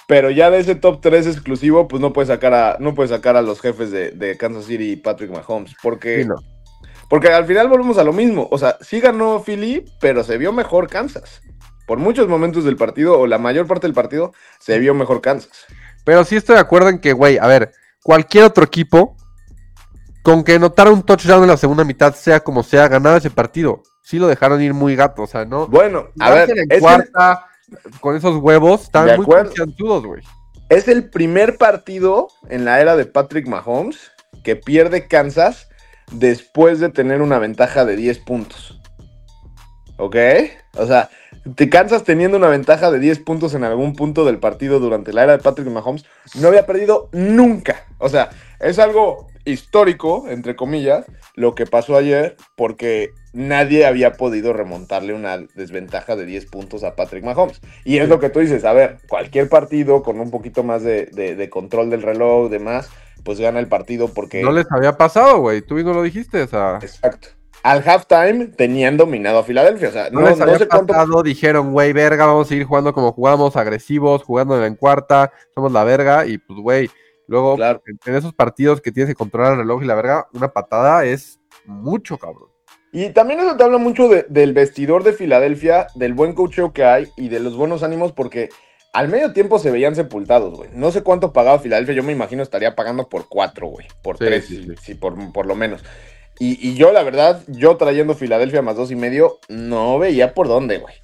[0.07, 3.37] Pero ya de ese top 3 exclusivo, pues no puedes sacar a, no puedes sacar
[3.37, 5.75] a los jefes de, de Kansas City y Patrick Mahomes.
[5.83, 6.35] Porque, Sí, no.
[7.09, 8.49] porque al final volvemos a lo mismo.
[8.51, 11.41] O sea, sí ganó Philly, pero se vio mejor Kansas.
[11.91, 15.67] Por muchos momentos del partido, o la mayor parte del partido, se vio mejor Kansas.
[16.05, 17.73] Pero sí estoy de acuerdo en que, güey, a ver,
[18.05, 19.17] cualquier otro equipo,
[20.23, 23.83] con que notara un touchdown en la segunda mitad, sea como sea, ganaba ese partido.
[24.05, 25.67] Sí lo dejaron ir muy gato, o sea, no.
[25.67, 27.47] Bueno, a ver, en es el, cuarta,
[28.01, 30.23] con esos huevos, estaban muy confianzudos, güey.
[30.69, 34.13] es el primer partido en la era de Patrick Mahomes
[34.45, 35.69] que pierde Kansas
[36.13, 38.81] después de tener una ventaja de 10 puntos.
[39.97, 40.17] ¿Ok?
[40.77, 41.11] O sea,
[41.55, 45.25] te Kansas teniendo una ventaja de 10 puntos en algún punto del partido durante la
[45.25, 46.05] era de Patrick Mahomes,
[46.41, 47.87] no había perdido nunca.
[47.99, 54.53] O sea, es algo histórico, entre comillas, lo que pasó ayer, porque nadie había podido
[54.53, 57.61] remontarle una desventaja de 10 puntos a Patrick Mahomes.
[57.85, 61.07] Y es lo que tú dices, a ver, cualquier partido con un poquito más de,
[61.07, 62.91] de- de control del reloj, demás,
[63.25, 64.43] pues gana el partido porque...
[64.43, 65.63] No les había pasado, güey.
[65.63, 66.79] Tú mismo lo dijiste, o sea.
[66.83, 67.29] Exacto.
[67.63, 70.93] Al halftime tenían dominado a Filadelfia, o sea, No, no, no sé cuánto...
[70.95, 75.71] pasado, dijeron, güey, verga, vamos a seguir jugando como jugamos, agresivos, jugando en cuarta, somos
[75.73, 76.91] la verga, y pues, güey,
[77.27, 77.83] luego Claro.
[77.87, 81.05] en, en esos partidos que tienes que controlar el reloj y la verga, una patada
[81.05, 82.49] es mucho, cabrón.
[82.93, 86.85] Y también eso te habla mucho de- del vestidor de Filadelfia, del buen coacheo que
[86.85, 88.49] hay y de los buenos ánimos, porque
[88.93, 90.71] al medio tiempo se veían sepultados, güey.
[90.73, 93.87] No sé cuánto pagaba Filadelfia, yo me imagino estaría pagando por cuatro, güey.
[94.03, 94.75] Por Sí, tres, sí, sí, sí.
[94.83, 95.85] sí, por, por lo menos.
[96.43, 100.79] Y, yo, la verdad, yo trayendo Filadelfia más dos y medio, no veía por dónde,
[100.79, 100.95] güey.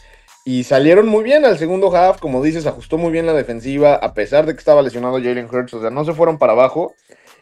[0.47, 4.15] Y salieron muy bien al segundo half, como dices, ajustó muy bien la defensiva, a
[4.15, 6.95] pesar de que estaba lesionado Jalen Hurts, o sea, no se fueron para abajo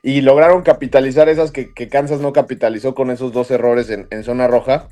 [0.03, 4.89] y lograron capitalizar esas que, Kansas no capitalizó con esos dos errores en zona roja.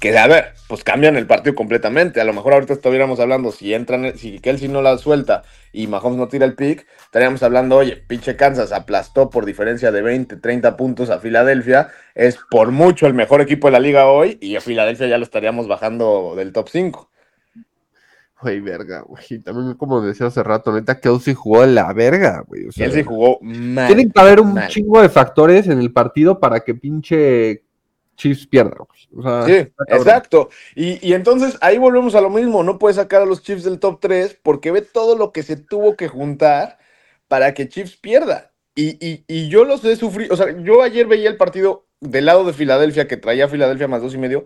[0.00, 2.20] Que a ver, pues cambian el partido completamente.
[2.20, 6.18] A lo mejor ahorita estuviéramos hablando, si entran, si Kelsey no la suelta y Mahomes
[6.18, 10.76] no tira el pick, estaríamos hablando, oye, pinche Kansas aplastó por diferencia de 20, 30
[10.76, 11.88] puntos a Filadelfia.
[12.14, 15.24] Es por mucho el mejor equipo de la liga hoy y a Filadelfia ya lo
[15.24, 17.10] estaríamos bajando del top 5.
[18.42, 19.38] Güey, verga, güey.
[19.42, 22.66] También como decía hace rato, neta, Kelsey jugó de la verga, güey.
[22.66, 23.86] O sea, Kelsey jugó mal.
[23.86, 24.68] Tienen que haber un mal.
[24.68, 27.65] chingo de factores en el partido para que pinche
[28.16, 28.76] Chiefs pierda.
[29.16, 30.48] O sea, Sí, exacto.
[30.74, 32.62] Y, y entonces ahí volvemos a lo mismo.
[32.62, 35.56] No puedes sacar a los Chiefs del top 3 porque ve todo lo que se
[35.56, 36.78] tuvo que juntar
[37.28, 38.52] para que Chiefs pierda.
[38.74, 40.34] Y, y- y yo los he sufrido.
[40.34, 43.88] O sea, yo ayer veía el partido del lado de Filadelfia que traía a Filadelfia
[43.88, 44.44] más dos y medio.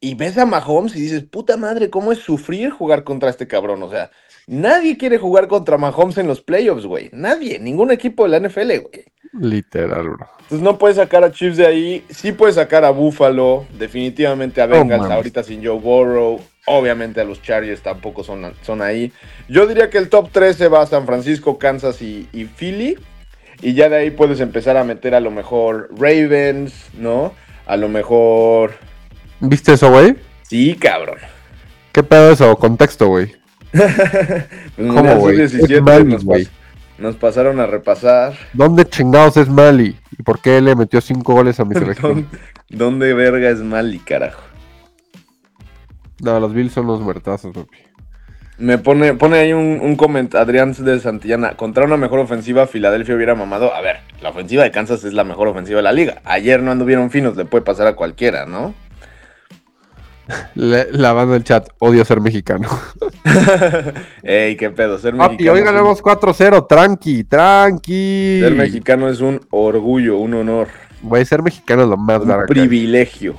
[0.00, 3.82] Y ves a Mahomes y dices, puta madre, ¿cómo es sufrir jugar contra este cabrón?
[3.82, 4.10] O sea,
[4.46, 7.08] nadie quiere jugar contra Mahomes en los playoffs, güey.
[7.12, 9.04] Nadie, ningún equipo de la NFL, güey.
[9.40, 10.26] Literal, bro.
[10.46, 12.04] Entonces no puedes sacar a Chiefs de ahí.
[12.08, 13.66] Sí puedes sacar a Buffalo.
[13.78, 16.40] Definitivamente a Bengals ahorita sin Joe Burrow.
[16.66, 19.12] Obviamente a los Chargers tampoco son, son ahí.
[19.48, 22.96] Yo diría que el top 3 se va a San Francisco, Kansas y, y Philly.
[23.60, 27.32] Y ya de ahí puedes empezar a meter a lo mejor Ravens, ¿no?
[27.66, 28.74] A lo mejor...
[29.40, 30.16] ¿Viste eso, güey?
[30.42, 31.18] Sí, cabrón.
[31.92, 32.56] ¿Qué pedo eso?
[32.56, 33.34] Contexto, güey.
[34.76, 36.48] Pues ¿Cómo, mira, güey?
[36.98, 38.34] Esos Es 17 Mali, nos, pasaron a repasar.
[38.52, 39.96] ¿Dónde chingados es Mali?
[40.18, 42.12] ¿Y por qué le metió cinco goles a mi selección?
[42.12, 44.42] ¿Dónde, dónde verga es Mali, carajo?
[46.20, 47.76] no, los Bills son los muertazos, papi.
[48.58, 51.56] Me pone, pone ahí un, un comentario, Adrián de Santillana.
[51.56, 53.74] Contra una mejor ofensiva, Filadelfia hubiera mamado.
[53.74, 56.22] A ver, la ofensiva de Kansas es la mejor ofensiva de la liga.
[56.24, 58.74] Ayer no anduvieron finos, le puede pasar a cualquiera, ¿no?
[60.54, 62.68] Le- la banda del chat, odio ser mexicano.
[64.22, 65.52] Ey, qué pedo, ser Papi, mexicano.
[65.54, 68.38] hoy un- ganamos 4-0, tranqui, tranqui.
[68.40, 70.68] ser mexicano es un orgullo, un honor,
[71.02, 72.46] Güey, ser mexicano es lo más un largo.
[72.46, 73.34] privilegio.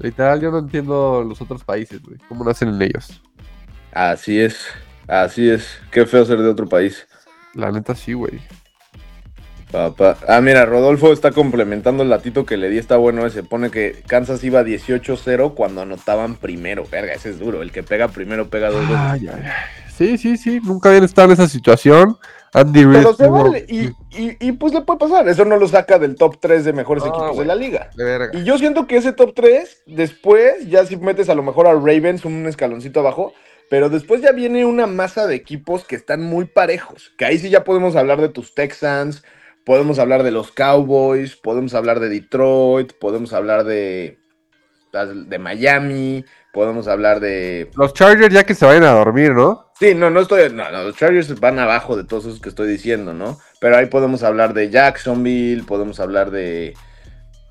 [0.00, 2.18] Literal, yo no entiendo los otros países, güey.
[2.28, 3.22] ¿Cómo nacen en ellos?
[3.92, 4.58] Así es,
[5.06, 5.78] así es.
[5.90, 7.06] Qué feo ser de otro país.
[7.54, 8.40] La neta sí, güey.
[9.70, 10.16] Papá.
[10.28, 13.42] Ah, mira, Rodolfo está complementando el latito que le di, está bueno ese.
[13.42, 16.84] Pone que Kansas iba 18-0 cuando anotaban primero.
[16.90, 17.62] Verga, ese es duro.
[17.62, 18.96] El que pega primero pega dos veces.
[18.96, 19.50] Ay, ay, ay.
[19.96, 20.60] Sí, sí, sí.
[20.62, 22.16] Nunca habían estado en esa situación.
[22.54, 22.98] Andy Reid.
[22.98, 23.66] Pero se vale.
[23.68, 25.28] Y, y- y, pues le puede pasar.
[25.28, 27.90] Eso no lo saca del top 3 de mejores Ah, equipos de la liga.
[27.96, 28.30] De verga.
[28.38, 31.72] Y yo siento que ese top 3, después, ya si metes a lo mejor a
[31.72, 33.34] Ravens un escaloncito abajo,
[33.68, 37.12] pero después ya viene una masa de equipos que están muy parejos.
[37.18, 39.22] Que ahí sí ya podemos hablar de tus Texans,
[39.66, 44.16] podemos hablar de los Cowboys, podemos hablar de Detroit, podemos hablar de,
[45.26, 47.68] de Miami, podemos hablar de...
[47.74, 49.66] Los Chargers ya que se vayan a dormir, ¿no?
[49.78, 50.50] Sí, no, no estoy.
[50.52, 53.38] No, no, los Chargers van abajo de todos esos que estoy diciendo, ¿no?
[53.60, 56.74] Pero ahí podemos hablar de Jacksonville, podemos hablar de.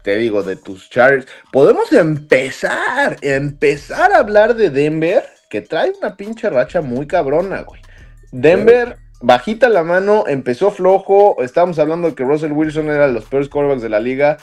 [0.02, 1.28] Te digo, de tus Chargers.
[1.52, 7.82] Podemos empezar, empezar a hablar de Denver, que trae una pinche racha muy cabrona, güey.
[8.32, 11.38] Denver, bajita la mano, empezó flojo.
[11.42, 14.38] Estábamos hablando de que Russell Wilson era de los peores quarterbacks de la liga.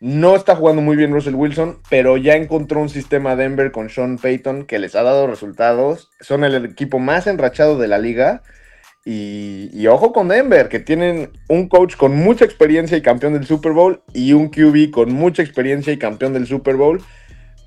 [0.00, 4.16] No está jugando muy bien Russell Wilson, pero ya encontró un sistema Denver con Sean
[4.16, 6.10] Payton que les ha dado resultados.
[6.20, 8.42] Son el equipo más enrachado de la liga.
[9.04, 13.46] Y, y ojo con Denver, que tienen un coach con mucha experiencia y campeón del
[13.46, 17.02] Super Bowl y un QB con mucha experiencia y campeón del Super Bowl.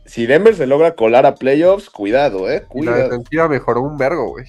[0.05, 2.63] Si Denver se logra colar a playoffs, cuidado, eh.
[2.75, 3.03] Y la Cuidado.
[3.03, 4.45] defensiva mejoró un vergo, güey.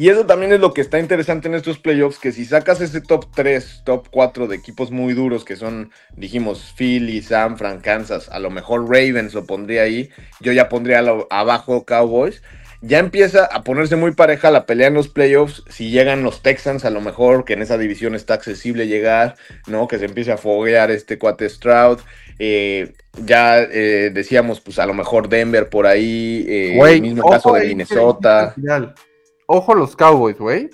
[0.00, 3.02] Y eso también es lo que está interesante en estos playoffs, que si sacas ese
[3.02, 8.30] top 3, top 4 de equipos muy duros, que son, dijimos, Philly, San Fran, Kansas,
[8.30, 10.08] a lo mejor Ravens lo pondría ahí,
[10.40, 12.42] yo ya pondría lo- abajo Cowboys,
[12.80, 16.86] ya empieza a ponerse muy pareja la pelea en los playoffs, si llegan los Texans
[16.86, 19.36] a lo mejor, que en esa división está accesible llegar,
[19.66, 19.86] ¿no?
[19.86, 21.98] Que se empiece a foguear este cuate Stroud,
[22.38, 27.52] eh, ya eh, decíamos, pues a lo mejor Denver por ahí, eh, el mismo caso
[27.52, 28.52] de Minnesota.
[28.54, 28.94] final.
[29.52, 30.70] Ojo los Cowboys, güey.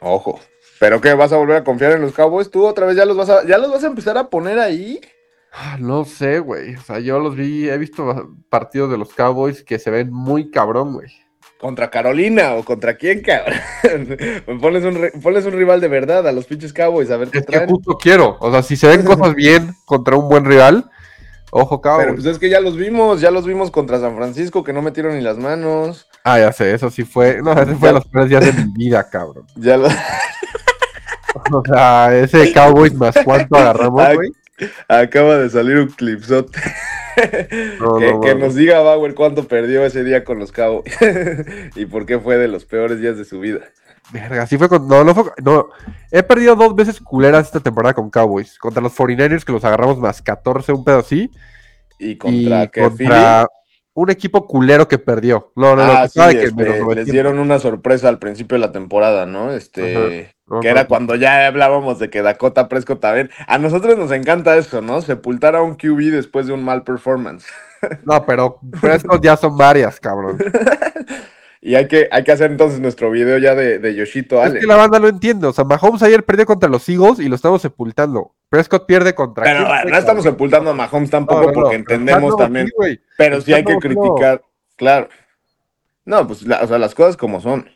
[0.00, 0.38] Ojo.
[0.78, 1.14] ¿Pero qué?
[1.14, 2.48] ¿Vas a volver a confiar en los Cowboys?
[2.48, 5.00] ¿Tú otra vez ya los vas a, ya los vas a empezar a poner ahí?
[5.52, 6.76] Ah, No sé, güey.
[6.76, 10.48] O sea, yo los vi, he visto partidos de los Cowboys que se ven muy
[10.52, 11.08] cabrón, güey.
[11.58, 13.58] ¿Contra Carolina o contra quién, cabrón?
[14.60, 17.46] pones, un, ponles un rival de verdad a los pinches Cowboys, a ver qué Es
[17.46, 18.36] que justo quiero.
[18.38, 20.88] O sea, si se ven cosas bien contra un buen rival,
[21.50, 22.14] ojo, Pero Cowboys.
[22.14, 25.16] pues es que ya los vimos, ya los vimos contra San Francisco, que no metieron
[25.16, 26.06] ni las manos.
[26.32, 27.40] Ah, ya sé, eso sí fue.
[27.42, 27.92] No, ese fue Ya.
[27.94, 29.46] los peores días de mi vida, cabrón.
[29.56, 29.88] Ya lo-
[31.52, 34.32] O sea, ese Cowboys más cuánto agarramos, güey.
[34.88, 36.58] acaba de salir un clipsote.
[37.80, 38.46] No, que, no, que no.
[38.46, 40.94] nos diga Bauer cuánto perdió ese día con los Cowboys.
[41.74, 43.58] y por qué fue de los peores días de su vida.
[44.12, 44.86] Verga, sí fue con.
[44.86, 45.24] No, no fue.
[45.42, 45.68] No.
[46.12, 48.56] He perdido dos veces culeras esta temporada con Cowboys.
[48.56, 51.28] Contra los 49ers, que los agarramos más 14, un pedo así.
[51.98, 52.80] y contra, y ¿qué?
[52.82, 53.46] contra
[54.00, 55.52] un equipo culero que perdió.
[55.56, 57.12] No, no, no, Ah, que sí, sabe que este, menos les 900.
[57.12, 59.50] dieron una sorpresa al principio de la temporada, ¿no?
[59.52, 60.60] Este, Ajá.
[60.60, 64.82] que era cuando ya hablábamos de que Dakota Prescott, ver, a nosotros nos encanta eso,
[64.82, 65.02] ¿no?
[65.02, 67.46] Sepultar a un QB después de un mal performance.
[68.04, 70.38] No, pero Prescott ya son varias, cabrón.
[71.60, 74.66] Y hay que, hay que hacer entonces nuestro video ya de, de Yoshito Es que
[74.66, 75.46] la banda no entiende.
[75.48, 78.34] O sea, Mahomes ayer perdió contra los Eagles y lo estamos sepultando.
[78.48, 79.44] Prescott pierde contra.
[79.44, 80.22] Pero no estamos cabrón?
[80.22, 82.68] sepultando a Mahomes tampoco No, no, no, porque entendemos también,
[83.16, 84.42] pero sí hay que criticar,
[84.76, 85.08] claro.
[86.04, 87.68] No, pues, la- o sea, las cosas como son.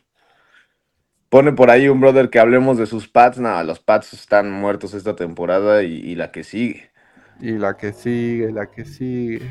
[1.29, 3.39] Pone por ahí un brother que hablemos de sus Pats.
[3.39, 6.91] Nada, los Pats están muertos esta temporada y, y la que sigue.
[7.39, 9.41] Y la que sigue, la que sigue.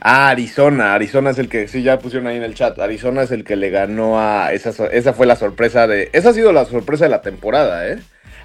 [0.00, 0.94] Ah, Arizona.
[0.94, 2.78] Arizona es el que, sí, ya pusieron ahí en el chat.
[2.78, 4.52] Arizona es el que le ganó a.
[4.52, 6.10] Esa, esa fue la sorpresa de.
[6.12, 7.98] Esa ha sido la sorpresa de la temporada, ¿eh?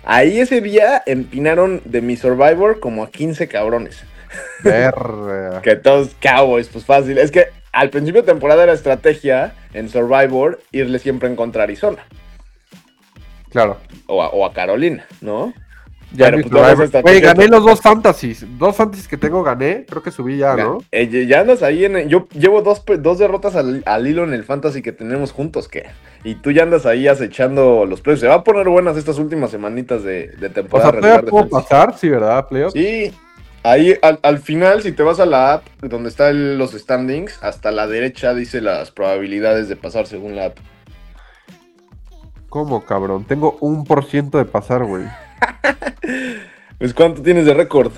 [0.03, 4.03] Ahí ese día empinaron de mi Survivor como a 15 cabrones.
[4.63, 5.61] Verga.
[5.63, 7.17] Que todos Cowboys, pues fácil.
[7.17, 11.65] Es que al principio de temporada era estrategia en Survivor irle siempre en contra a
[11.65, 12.03] Arizona
[13.51, 13.77] Claro.
[14.07, 15.53] o a, o a Carolina, ¿no?
[16.13, 16.29] Ya
[17.01, 18.45] pues, gané los dos fantasies.
[18.57, 19.85] Dos fantasies que tengo gané.
[19.87, 20.79] Creo que subí ya, ¿no?
[20.91, 22.09] Eh, ya- andas ahí en.
[22.09, 25.85] Yo llevo dos, dos derrotas al, al hilo en el fantasy que tenemos juntos, ¿qué?
[26.23, 28.21] Y tú ya andas ahí acechando los precios.
[28.21, 31.31] Se va a poner buenas estas últimas semanitas de, de O temporada sea, regular de
[31.31, 32.45] puedo pasar, sí, ¿verdad?
[32.47, 32.73] Playoffs.
[32.73, 33.13] Sí.
[33.63, 37.71] Ahí al, al final, si te vas a la app donde están los standings, hasta
[37.71, 40.57] la derecha dice las probabilidades de pasar según la app.
[42.49, 43.23] ¿Cómo, cabrón?
[43.23, 45.05] Tengo un por ciento de pasar, güey.
[46.79, 47.91] Pues, ¿cuánto tienes de récord?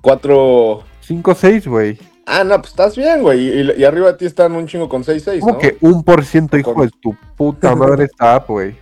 [0.00, 0.84] Cuatro.
[1.08, 1.98] 5-6, güey.
[2.24, 3.48] Ah, no, pues estás bien, güey.
[3.48, 5.58] Y, y arriba de ti están un chingo con 6-6, ¿Cómo ¿no?
[5.58, 8.76] que un por ciento, hijo Con- de tu puta madre esta app, güey?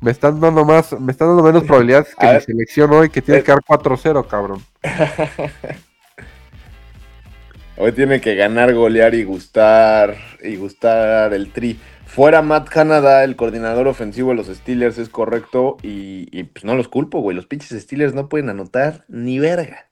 [0.00, 3.40] Me están dando más, me están dando menos probabilidades que mi selección hoy, que tiene
[3.40, 3.42] Eh.
[3.44, 4.62] que dar 4-0, cabrón.
[7.78, 10.14] Hoy tiene que ganar, golear y gustar.
[10.42, 11.80] Y gustar el tri.
[12.14, 15.78] Fuera Matt Canada, el coordinador ofensivo de los Steelers, es correcto.
[15.82, 17.34] Y, y, pues no los culpo, güey.
[17.34, 19.88] Los pinches Steelers no pueden anotar ni verga.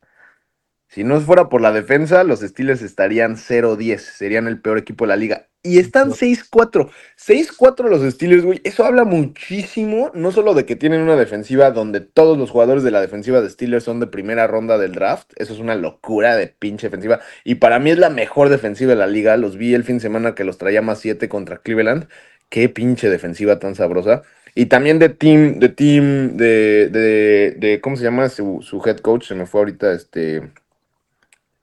[0.86, 4.00] Si no fuera por la defensa, los Steelers estarían 0-10.
[4.00, 5.49] Serían el peor equipo de la liga.
[5.62, 6.90] Y están 6-4.
[7.18, 8.60] 6-4 los Steelers, güey.
[8.64, 10.10] Eso habla muchísimo.
[10.14, 13.50] No solo de que tienen una defensiva donde todos los jugadores de la defensiva de
[13.50, 15.32] Steelers son de primera ronda del draft.
[15.36, 17.20] Eso es una locura de pinche defensiva.
[17.44, 19.36] Y para mí es la mejor defensiva de la liga.
[19.36, 22.08] Los vi el fin de semana que los traía más 7 contra Cleveland.
[22.48, 24.22] Qué pinche defensiva tan sabrosa.
[24.54, 28.98] Y también de team, de team, de, de, de ¿cómo se llama su, su head
[28.98, 29.28] coach?
[29.28, 30.50] Se me fue ahorita, este,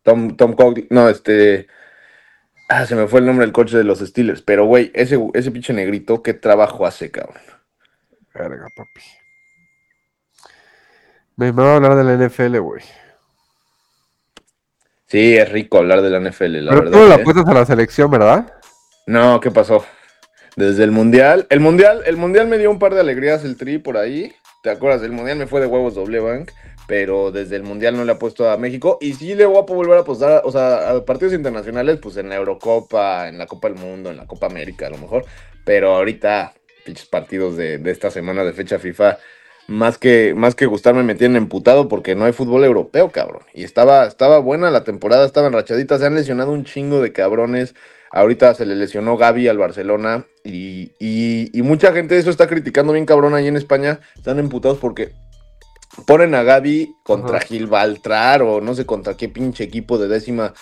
[0.03, 1.67] Tom, Tom Coughlin, no, este,
[2.69, 5.51] ah, se me fue el nombre del coach de los Steelers, pero güey, ese, ese
[5.51, 7.41] pinche negrito, qué trabajo hace, cabrón.
[8.34, 9.01] Verga, papi.
[11.36, 12.84] Me, me va a hablar de la NFL, güey.
[15.08, 16.91] Sí, es rico hablar de la NFL, la Pero verdad.
[16.91, 17.21] tú no la ¿eh?
[17.21, 18.53] apuestas a la selección, ¿verdad?
[19.06, 19.86] No, ¿qué pasó?
[20.58, 23.77] Desde el mundial, el mundial, el mundial me dio un par de alegrías el tri
[23.77, 24.34] por ahí.
[24.63, 25.03] ¿Te acuerdas?
[25.03, 26.51] El mundial me fue de huevos doble bank,
[26.88, 29.62] pero desde el mundial no le ha puesto a México y sí le voy a
[29.62, 33.69] volver a apostar, o sea, a partidos internacionales, pues en la Eurocopa, en la Copa
[33.69, 35.26] del Mundo, en la Copa América a lo mejor,
[35.65, 36.54] pero ahorita
[36.86, 39.17] pinches partidos de, de esta semana de fecha FIFA
[39.67, 43.43] más que, más que gustarme me tienen emputado porque no hay fútbol europeo, cabrón.
[43.54, 47.76] Y estaba, estaba buena la temporada, estaban rachaditas, se han lesionado un chingo de cabrones.
[48.10, 53.06] Ahorita se le lesionó Gaby al Barcelona y, y, mucha gente eso está criticando bien
[53.06, 54.00] cabrón ahí en España.
[54.15, 55.12] Están emputados porque
[56.05, 57.47] ponen a Gaby contra Ajá.
[57.47, 60.53] Gibraltar o no sé contra qué pinche equipo de décima.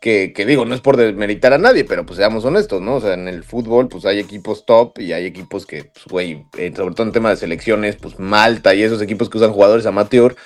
[0.00, 2.96] Que, que digo, no es por desmeritar a nadie, pero pues seamos honestos, ¿no?
[2.96, 6.44] O sea, en el fútbol, pues hay equipos top y hay equipos que, pues, güey,
[6.58, 9.86] eh, sobre todo en tema de selecciones, pues Malta y esos equipos que usan jugadores
[9.86, 10.36] amateur,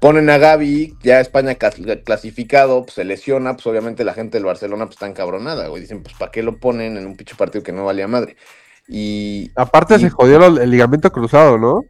[0.00, 4.84] ponen a Gaby, ya España clasificado, pues se lesiona, pues obviamente la gente del Barcelona
[4.84, 5.80] pues está encabronada, güey.
[5.80, 8.36] Dicen, pues ¿para qué lo ponen en un pinche partido que no valía madre?
[8.86, 11.80] Y Aparte Y- se jodió el ligamento cruzado, ¿no?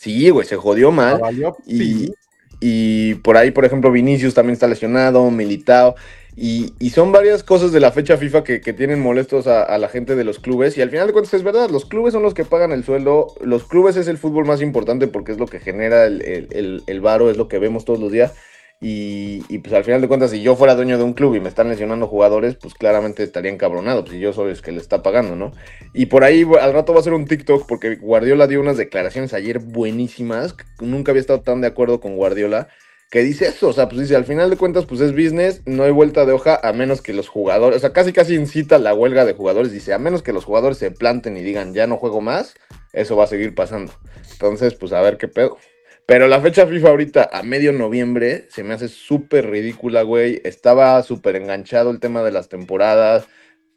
[0.00, 1.18] Sí, güey, se jodió mal.
[1.20, 2.12] Valió Y,
[2.60, 5.94] y por ahí, por ejemplo, Vinicius también está lesionado, Militao.
[6.36, 9.78] Y, y son varias cosas de la fecha FIFA que, que tienen molestos a, a
[9.78, 10.76] la gente de los clubes.
[10.78, 13.34] Y al final de cuentas es verdad, los clubes son los que pagan el sueldo.
[13.42, 16.82] Los clubes es el fútbol más importante porque es lo que genera el, el, el-
[16.86, 18.34] el varo, es lo que vemos todos los días.
[18.82, 21.50] Y, pues al final de cuentas, si yo fuera dueño de un club y me
[21.50, 24.02] están lesionando jugadores, pues claramente estaría encabronado.
[24.02, 25.52] Pues si yo soy el que le está pagando, ¿no?
[25.92, 29.34] Y por ahí al rato va a ser un TikTok porque Guardiola dio unas declaraciones
[29.34, 30.56] ayer buenísimas.
[30.80, 32.68] Nunca había estado tan de acuerdo con Guardiola.
[33.10, 35.82] Que dice eso, o sea, pues dice, al final de cuentas, pues es business, no
[35.82, 38.94] hay vuelta de hoja a menos que los jugadores, o sea, casi casi incita la
[38.94, 41.96] huelga de jugadores, dice, a menos que los jugadores se planten y digan, ya no
[41.96, 42.54] juego más,
[42.92, 43.92] eso va a seguir pasando.
[44.30, 45.58] Entonces, pues a ver qué pedo.
[46.06, 50.40] Pero la fecha FIFA ahorita, a medio noviembre, se me hace súper ridícula, güey.
[50.44, 53.28] Estaba súper enganchado el tema de las temporadas,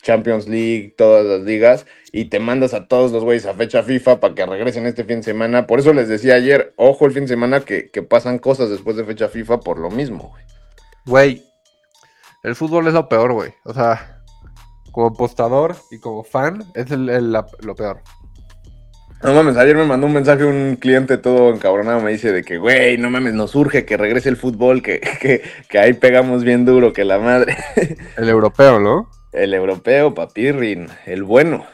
[0.03, 4.19] Champions League, todas las ligas, y te mandas a todos los güeyes a fecha FIFA
[4.19, 5.65] para que regresen este fin de semana.
[5.65, 9.05] Por eso les decía ayer, ojo el fin de semana que, pasan cosas después de
[9.05, 10.43] fecha FIFA por lo mismo, güey.
[11.05, 11.43] Güey,
[12.43, 13.53] el fútbol es lo peor, güey.
[13.63, 14.23] O sea,
[14.91, 18.01] como apostador y como fan, es lo peor.
[19.23, 22.57] No mames, ayer me mandó un mensaje un cliente todo encabronado, me dice de que,
[22.57, 26.65] güey, no mames, nos urge que regrese el fútbol, que, que, que ahí pegamos bien
[26.65, 27.55] duro, que la madre.
[28.17, 29.09] El europeo, ¿no?
[29.31, 31.65] El europeo, papirrin, el bueno.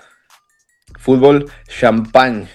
[0.97, 2.47] Fútbol champán.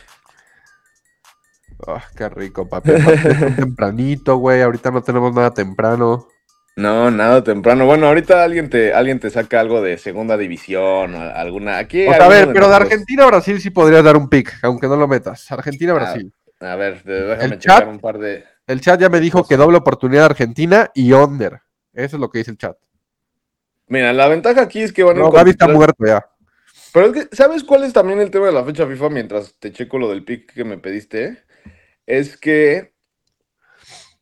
[1.87, 2.93] Ah, qué rico, papi.
[3.57, 4.63] Tempranito, güey.
[4.63, 6.29] Ahorita no tenemos nada temprano.
[6.77, 7.87] No, nada temprano.
[7.87, 11.79] Bueno, ahorita alguien te, alguien te saca algo de segunda división o alguna.
[11.79, 12.07] Aquí.
[12.07, 14.89] O sea, a ver, pero de Argentina a Brasil sí podrías dar un pick, aunque
[14.89, 15.51] no lo metas.
[15.53, 16.33] Argentina a Brasil.
[16.61, 18.45] A ver, déjame El checar chat- un par de.
[18.67, 21.61] El chat ya me dijo que doble oportunidad Argentina y under.
[21.93, 22.77] Eso es lo que dice el chat.
[23.87, 26.27] Mira, la ventaja aquí es que van a No, Gaby está muerto ya.
[26.93, 29.73] Pero es que, ¿sabes cuál es también el tema de la fecha FIFA mientras te
[29.73, 31.45] checo lo del pick que me pediste?
[32.07, 32.95] Es que,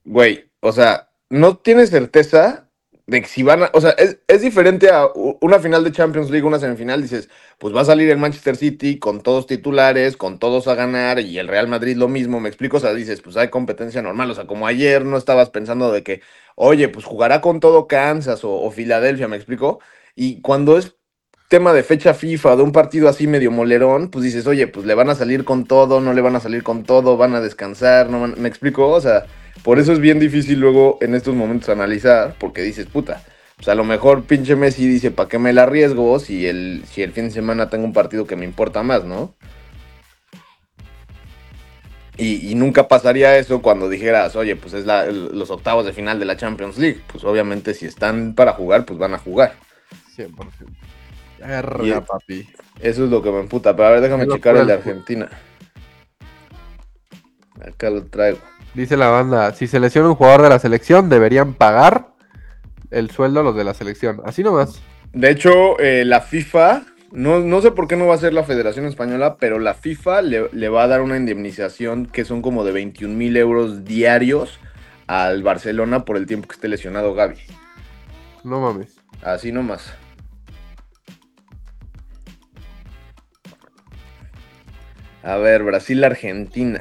[0.04, 2.68] güey, o sea, no tienes certeza
[3.06, 5.06] de que si van a, o sea, es, es diferente a
[5.40, 8.98] una final de Champions League, una semifinal, dices, pues va a salir el Manchester City
[8.98, 12.76] con todos titulares, con todos a ganar y el Real Madrid lo mismo, me explico,
[12.76, 16.02] o sea, dices, pues hay competencia normal, o sea, como ayer no estabas pensando de
[16.02, 16.20] que,
[16.54, 19.80] oye, pues jugará con todo Kansas o, o Filadelfia, me explico,
[20.14, 20.96] y cuando es
[21.52, 24.94] tema de fecha FIFA, de un partido así medio molerón, pues dices, oye, pues le
[24.94, 28.08] van a salir con todo, no le van a salir con todo, van a descansar,
[28.08, 28.88] no van- ¿me explico?
[28.88, 29.26] O sea,
[29.62, 33.22] por eso es bien difícil luego en estos momentos analizar, porque dices, puta,
[33.56, 37.02] pues a lo mejor pinche Messi dice, ¿para qué me la arriesgo si el, si
[37.02, 39.34] el fin de semana tengo un partido que me importa más, ¿no?
[42.16, 46.38] Y, nunca pasaría eso cuando dijeras, oye, pues es los octavos de final de la
[46.38, 47.00] Champions League.
[47.12, 49.54] Pues obviamente si están para jugar, pues van a jugar.
[50.16, 50.91] 100%.
[51.82, 52.48] Y- papi.
[52.80, 53.74] Eso es lo que me emputa.
[53.76, 54.72] Pero a ver, déjame checar el de.
[54.74, 55.28] Argentina.
[57.60, 58.38] Acá lo traigo.
[58.74, 62.08] Dice la banda, si se lesiona un jugador de la selección, deberían pagar
[62.90, 64.20] el sueldo a los de la selección.
[64.24, 64.80] Así nomás.
[65.12, 66.82] De hecho, eh, la FIFA,
[67.12, 70.22] no, no sé por qué no va a ser la Federación Española, pero la FIFA
[70.22, 74.58] le, le va a dar una indemnización que son como de 21 mil euros diarios
[75.06, 77.36] al Barcelona por el tiempo que esté lesionado Gaby.
[78.42, 78.96] No mames.
[79.22, 79.92] Así nomás.
[85.22, 86.80] A ver, Brasil-Argentina.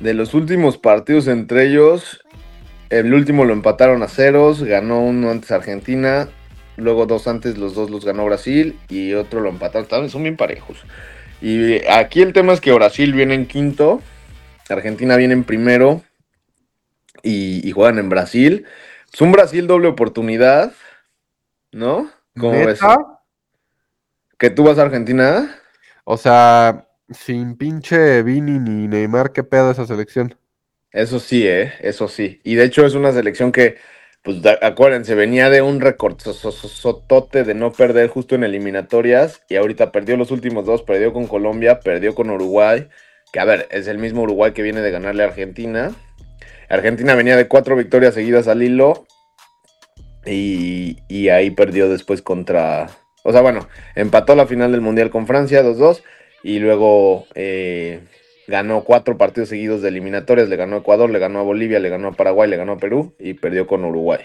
[0.00, 2.24] De los últimos partidos entre ellos,
[2.88, 6.28] el último lo empataron a ceros, ganó uno antes Argentina,
[6.76, 10.36] luego dos antes, los dos los ganó Brasil y otro lo empataron, También son bien
[10.36, 10.84] parejos.
[11.42, 14.00] Y aquí el tema es que Brasil viene en quinto,
[14.70, 16.02] Argentina viene en primero
[17.22, 18.64] y, y juegan en Brasil.
[19.12, 20.72] Es un Brasil doble oportunidad,
[21.72, 22.10] ¿no?
[22.38, 22.80] ¿Cómo ves?
[24.38, 25.56] ¿Que tú vas a Argentina?
[26.04, 30.36] O sea, sin pinche Vini ni Neymar, ¿qué pedo esa selección?
[30.92, 31.74] Eso sí, ¿eh?
[31.80, 32.40] Eso sí.
[32.44, 33.76] Y de hecho es una selección que,
[34.22, 40.16] pues acuérdense, venía de un sotote de no perder justo en eliminatorias y ahorita perdió
[40.16, 42.88] los últimos dos, perdió con Colombia, perdió con Uruguay,
[43.32, 45.94] que a ver, es el mismo Uruguay que viene de ganarle a Argentina.
[46.68, 49.06] Argentina venía de cuatro victorias seguidas al hilo
[50.26, 52.88] y, ahí perdió después contra...
[53.24, 56.02] O sea, bueno, empató la final del Mundial con Francia 2-2
[56.42, 58.00] y luego eh,
[58.46, 61.88] ganó cuatro partidos seguidos de eliminatorias, le ganó a Ecuador, le ganó a Bolivia, le
[61.88, 64.20] ganó a Paraguay, le ganó a Perú y perdió con Uruguay.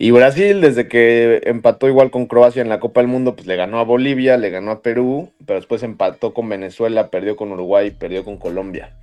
[0.00, 3.56] Y Brasil, desde que empató igual con Croacia en la Copa del Mundo, pues le
[3.56, 7.90] ganó a Bolivia, le ganó a Perú, pero después empató con Venezuela, perdió con Uruguay,
[7.90, 8.96] perdió con Colombia.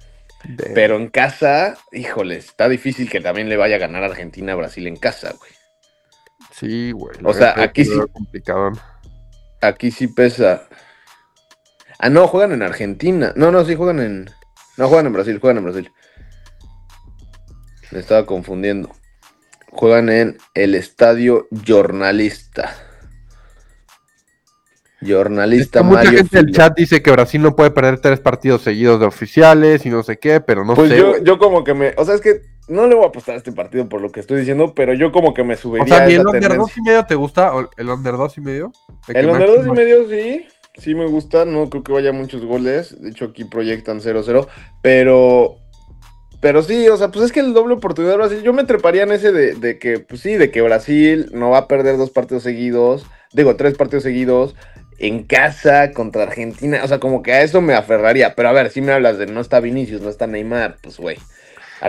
[0.48, 4.56] De- Pero en casa, híjole, está difícil que también le vaya a ganar Argentina a
[4.56, 5.52] Brasil en casa, güey.
[6.52, 7.18] Sí, güey.
[7.24, 7.92] O sea, aquí sí.
[7.92, 8.80] veo complicadón.
[9.62, 10.68] Aquí sí pesa.
[12.00, 13.34] Ah, no, juegan en Argentina.
[13.36, 14.30] No, no, sí juegan en.
[14.78, 15.92] No, juegan en Brasil, juegan en Brasil.
[17.92, 18.92] Me estaba confundiendo.
[19.72, 22.76] Juegan en el estadio Jornalista.
[25.12, 29.00] Jornalista mucha Mario gente del chat dice que Brasil no puede perder tres partidos seguidos
[29.00, 30.98] de oficiales y no sé qué, pero no Pues sé.
[30.98, 31.94] yo, yo como que me.
[31.98, 34.20] O sea, es que no le voy a apostar a este partido por lo que
[34.20, 36.58] estoy diciendo, pero yo como que me subiría o sea, ¿ni el under tendencia.
[36.60, 37.56] 2 y medio te gusta?
[37.56, 38.72] ¿O ¿El under 2 y medio?
[39.08, 40.48] El under 2 y medio sí,
[40.78, 44.48] sí me gusta, no creo que vaya muchos goles, de hecho aquí proyectan 0-0,
[44.82, 45.58] pero
[46.42, 49.04] pero sí, o sea, pues es que el doble oportunidad de Brasil, yo me treparía
[49.04, 52.12] en ese de, de que, pues sí, de que Brasil no va a perder dos
[52.12, 54.54] partidos seguidos, digo, tres partidos seguidos,
[54.98, 56.82] en casa contra Argentina.
[56.84, 58.36] O sea, como que a eso me aferraría.
[58.36, 61.18] Pero a ver, si me hablas de no está Vinicius, no está Neymar, pues güey.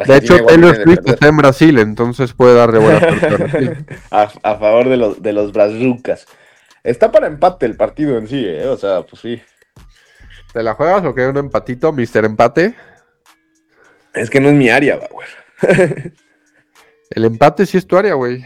[0.06, 2.98] De hecho, Taylor Swift está en Brasil, entonces puede darle buena
[4.10, 6.26] a, a favor de los, de los brazucas.
[6.82, 8.66] Está para empate el partido en sí, ¿eh?
[8.66, 9.40] O sea, pues sí.
[10.52, 12.74] ¿Te la juegas o queda un empatito, Mister Empate?
[14.14, 15.28] Es que no es mi área, güey.
[17.10, 18.44] el empate sí es tu área, güey.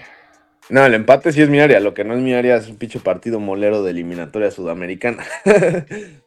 [0.70, 1.80] No, el empate sí es mi área.
[1.80, 5.24] Lo que no es mi área es un pinche partido molero de eliminatoria sudamericana.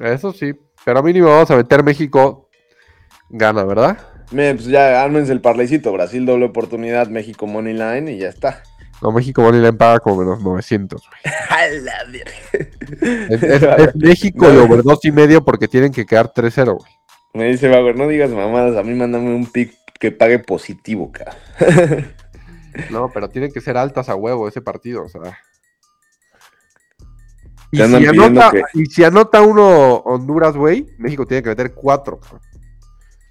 [0.00, 0.54] Eso sí.
[0.84, 2.48] Pero a mínimo vamos a meter México.
[3.28, 3.98] Gana, ¿verdad?
[4.30, 5.92] pues ya ármense el parlaycito.
[5.92, 8.62] Brasil doble oportunidad, México money line y ya está.
[9.02, 11.34] No, México money line paga como menos 900, güey.
[13.30, 16.92] es, es, México de over 2 y medio porque tienen que quedar 3-0, güey.
[17.32, 21.36] Me dice Bauer, no digas mamadas, a mí mándame un pick que pague positivo, cara.
[22.90, 25.38] No, pero tienen que ser altas a huevo ese partido, o sea.
[27.72, 32.18] Y si, anota, y si, anota, uno Honduras, güey, México tiene que meter cuatro.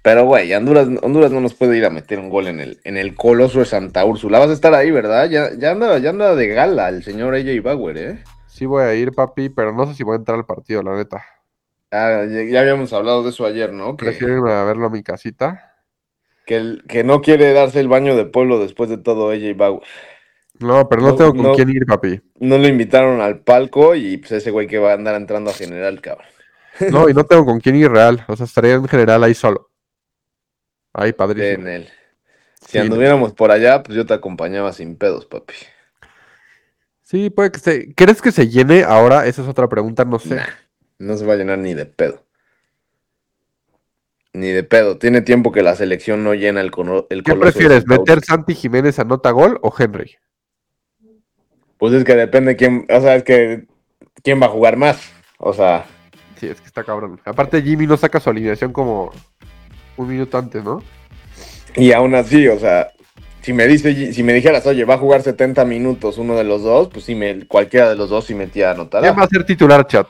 [0.02, 2.96] Pero, güey, Honduras, Honduras no nos puede ir a meter un gol en el, en
[2.96, 4.38] el coloso de Santa Úrsula.
[4.38, 5.28] Vas a estar ahí, ¿verdad?
[5.28, 8.24] Ya, ya, anda, ya anda de gala el señor AJ Bauer, ¿eh?
[8.46, 10.96] Sí voy a ir, papi, pero no sé si voy a entrar al partido, la
[10.96, 11.22] neta.
[11.90, 13.96] Ah, ya, habíamos hablado de eso ayer, ¿no?
[13.96, 15.69] Prefiero irme a verlo a mi casita
[16.88, 19.82] que, no quiere darse el baño de pueblo después de todo ella y Bauer.
[20.58, 22.20] No, pero no, tengo con quién ir, papi.
[22.38, 25.54] No lo invitaron al palco y pues ese güey que va a andar entrando a
[25.54, 26.26] general, cabrón.
[26.90, 28.24] No, y no tengo con quién ir real.
[28.28, 29.70] O sea, estaría en general ahí solo.
[30.92, 31.62] Ahí, padrísimo.
[31.62, 31.88] En él.
[32.66, 35.54] Si anduviéramos por allá, pues yo te acompañaba sin pedos, papi.
[37.02, 37.94] Sí, puede que se.
[37.94, 39.26] ¿Crees que se llene ahora?
[39.26, 40.40] Esa es otra pregunta, no sé.
[40.98, 42.24] no se va a llenar ni de pedo.
[44.32, 44.98] Ni de pedo.
[44.98, 46.70] Tiene tiempo que la selección no llena el,
[47.10, 47.86] el ¿Qué prefieres?
[47.86, 50.16] ¿Meter Santi Jiménez a nota gol o Henry?
[51.78, 52.86] Pues es que depende quién.
[52.90, 53.66] O sea, es que.
[54.22, 55.12] ¿Quién va a jugar más?
[55.38, 55.86] O sea.
[56.36, 57.20] Sí, es que está cabrón.
[57.24, 59.12] Aparte, Jimmy no saca su alineación como
[59.96, 60.82] un minuto antes, ¿no?
[61.76, 62.88] Y aún así, o sea,
[63.42, 66.62] si me dice, si me dijeras, oye, va a jugar 70 minutos uno de los
[66.62, 69.02] dos, pues si me, cualquiera de los dos sí metía anotada.
[69.02, 70.06] ¿Quién va a ser titular, chat?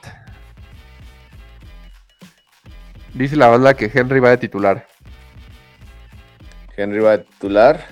[3.14, 4.86] Dice la banda que Henry va de titular.
[6.76, 7.86] Henry va de titular.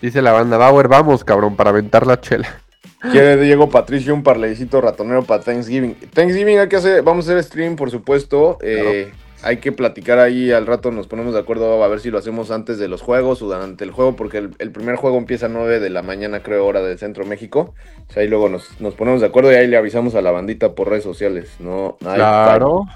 [0.00, 2.48] Dice la banda, Bauer, vamos, cabrón, para aventar la chela.
[3.10, 5.94] Quiere Diego Patricio un parleycito ratonero para Thanksgiving.
[6.12, 8.58] Thanksgiving hay que hacer, vamos a hacer stream, por supuesto.
[8.62, 9.12] Eh,
[9.42, 12.50] hay que platicar ahí al rato, nos ponemos de acuerdo a ver si lo hacemos
[12.50, 15.80] antes de los juegos o durante el juego, porque el, primer juego empieza a 9
[15.80, 17.74] de la mañana, creo, hora del Centro México.
[18.16, 20.88] O ahí luego nos, ponemos de acuerdo y ahí le avisamos a la bandita por
[20.88, 21.56] redes sociales.
[21.60, 22.86] No, claro.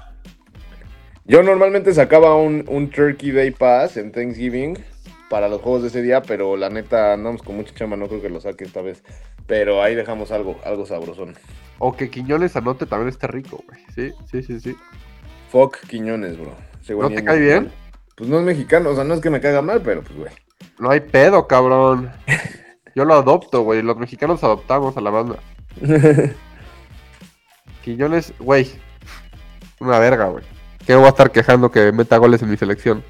[1.29, 4.79] Yo normalmente sacaba un, Turkey Day Pass en Thanksgiving
[5.29, 8.19] para los juegos de ese día, pero la neta andamos con mucha chama, no creo
[8.19, 9.03] que lo saque esta vez.
[9.45, 11.35] Pero ahí dejamos algo, algo sabrosón.
[11.77, 13.79] O que Quiñones anote también está rico, güey.
[13.93, 14.75] Sí, sí, sí, sí.
[15.51, 16.55] Fuck Quiñones, bro.
[16.99, 17.71] ¿No te cae bien?
[18.15, 20.31] Pues no es mexicano, o sea, no es que me caiga mal, pero pues, güey.
[20.79, 22.11] No hay pedo, cabrón.
[22.95, 23.83] Yo lo adopto, güey.
[23.83, 25.37] Los mexicanos adoptamos a la banda.
[27.83, 28.67] Quiñones, güey.
[29.79, 30.43] Una verga, güey.
[30.89, 33.03] ¿Qué voy a estar quejando que meta goles en mi selección?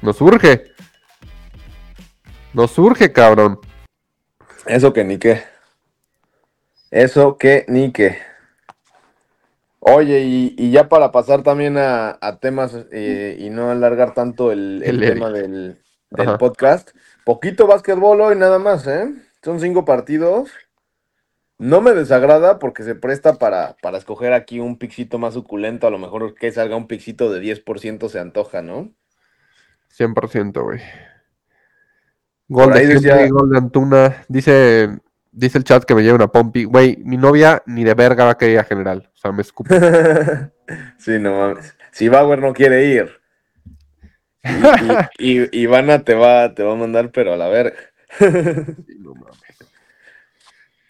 [0.00, 0.70] Nos urge.
[2.54, 3.58] Nos urge, cabrón.
[4.64, 5.42] Eso que ni qué.
[6.92, 8.18] Eso que ni qué.
[9.80, 15.28] Oye, y, ya para pasar también a, temas eh, y no alargar tanto el, tema
[15.30, 16.90] del, del podcast,
[17.24, 19.12] poquito básquetbol hoy nada más, ¿eh?
[19.42, 20.48] Son cinco partidos.
[21.58, 25.86] No me desagrada porque se presta para, para escoger aquí un pixito más suculento.
[25.86, 28.92] A lo mejor que salga un pixito de 10% se antoja, ¿no?
[29.96, 30.80] 100%, güey.
[32.48, 33.26] Gol de, decía...
[33.28, 34.24] gol de Antuna.
[34.28, 34.98] Dice,
[35.32, 36.64] dice el chat que me lleva una pompi.
[36.64, 39.10] Güey, mi novia ni de verga va a querer a general.
[39.14, 39.74] O sea, me escupe.
[40.98, 41.74] sí, no mames.
[41.90, 43.20] Si Bauer no quiere ir.
[45.18, 47.76] Y, Ivana te va, te va a mandar, pero a la verga.
[48.18, 49.45] sí, no mames.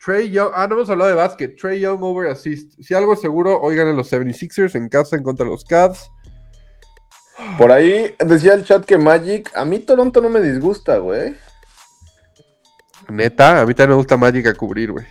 [0.06, 1.56] Trey Young, ah, no hemos hablado de básquet.
[1.56, 2.80] Trey Young over assist.
[2.80, 6.12] Si algo es seguro, oigan en los 76ers en casa en contra de los Cavs.
[7.58, 11.34] Por ahí decía el chat que Magic, a mí Toronto no me disgusta, güey.
[13.08, 15.06] Neta, a mí también me gusta Magic a cubrir, güey.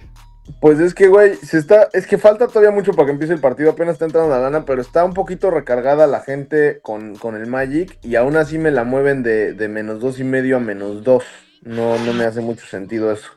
[0.61, 3.41] Pues es que, güey, se está, es que falta todavía mucho para que empiece el
[3.41, 7.47] partido, apenas está entrando la lana, pero está un poquito recargada la gente con, el
[7.47, 11.03] Magic y aún así me la mueven de, de menos dos y medio a menos
[11.03, 11.25] dos.
[11.63, 13.34] No, no me hace mucho sentido eso.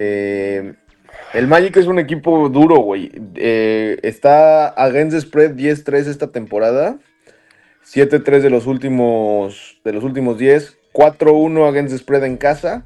[0.00, 0.72] Eh,
[1.34, 3.12] el Magic es un equipo duro, güey.
[3.36, 6.98] Eh, está against the spread 10-3 esta temporada.
[7.84, 10.78] 7-3 de los últimos de los últimos 10.
[10.92, 12.82] 4-1 against the spread en casa.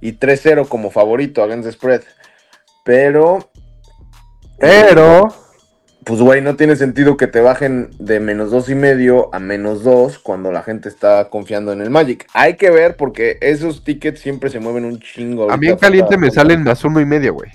[0.00, 2.02] Y 3-0 como favorito against the spread.
[2.84, 3.50] pero,
[4.58, 5.34] Pero,
[6.04, 9.84] pues, güey, no tiene sentido que te bajen de menos dos y medio a menos
[9.84, 12.26] dos cuando la gente está confiando en el Magic.
[12.32, 15.50] Hay que ver porque esos tickets siempre se mueven un chingo.
[15.50, 17.50] a mí en caliente me salen más uno y medio, güey.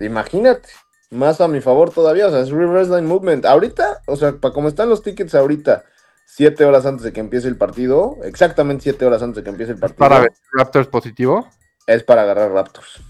[0.00, 0.68] Imagínate,
[1.10, 3.44] más a mi favor todavía, o sea, es reverse line movement.
[3.46, 5.84] Ahorita, o sea, para como están los tickets ahorita,
[6.24, 9.72] siete horas antes de que empiece el partido, exactamente siete horas antes de que empiece
[9.72, 11.48] el partido, Para ver Raptors positivo.
[11.86, 13.00] es para agarrar Raptors.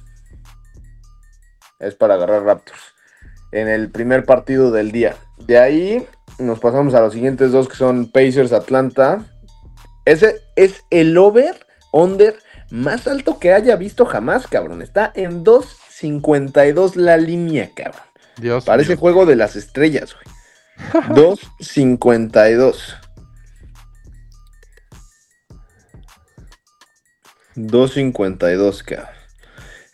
[1.78, 2.95] Es para agarrar Raptors.
[3.52, 5.16] En el primer partido del día.
[5.38, 6.06] De ahí
[6.38, 9.24] nos pasamos a los siguientes dos que son Pacers Atlanta.
[10.04, 12.36] Ese es el over, under
[12.70, 14.82] más alto que haya visto jamás, cabrón.
[14.82, 18.02] Está en 2.52 la línea, cabrón.
[18.38, 18.64] Dios.
[18.64, 21.04] Parece juego de las estrellas, güey.
[21.08, 22.96] 2.52.
[27.56, 29.08] 2.52, cabrón.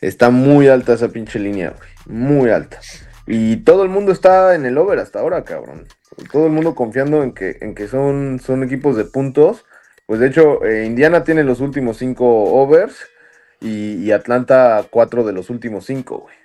[0.00, 1.90] Está muy alta esa pinche línea, güey.
[2.06, 2.80] Muy alta.
[3.26, 5.86] Y todo el mundo está en el over hasta ahora, cabrón.
[6.32, 9.64] Todo el mundo confiando en que, en que son, son equipos de puntos.
[10.06, 12.96] Pues de hecho, eh, Indiana tiene los últimos cinco overs
[13.60, 16.36] y, Atlanta cuatro de los últimos cinco, güey.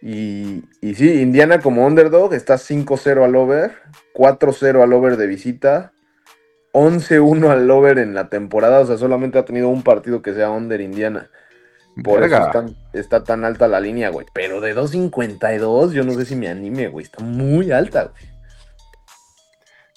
[0.00, 3.72] Y, y sí, Indiana como underdog está 5-0 al over,
[4.14, 5.92] 4-0 al over de visita,
[6.72, 8.80] 11-1 al over en la temporada.
[8.80, 11.30] O sea, solamente ha tenido un partido que sea under Indiana.
[12.02, 12.38] Por Verga.
[12.38, 12.66] eso está,
[12.98, 14.26] está tan alta la línea, güey.
[14.32, 17.04] Pero de 2.52, yo no sé si me anime, güey.
[17.04, 18.30] Está muy alta, güey.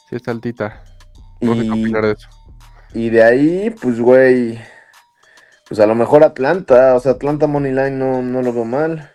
[0.09, 0.83] Sí, está altita.
[1.41, 2.29] No sé qué Y- opinar de eso.
[2.93, 4.59] Y de ahí, pues, güey.
[5.67, 6.95] Pues a lo mejor Atlanta.
[6.95, 9.09] O sea, Atlanta Moneyline no, no lo veo mal.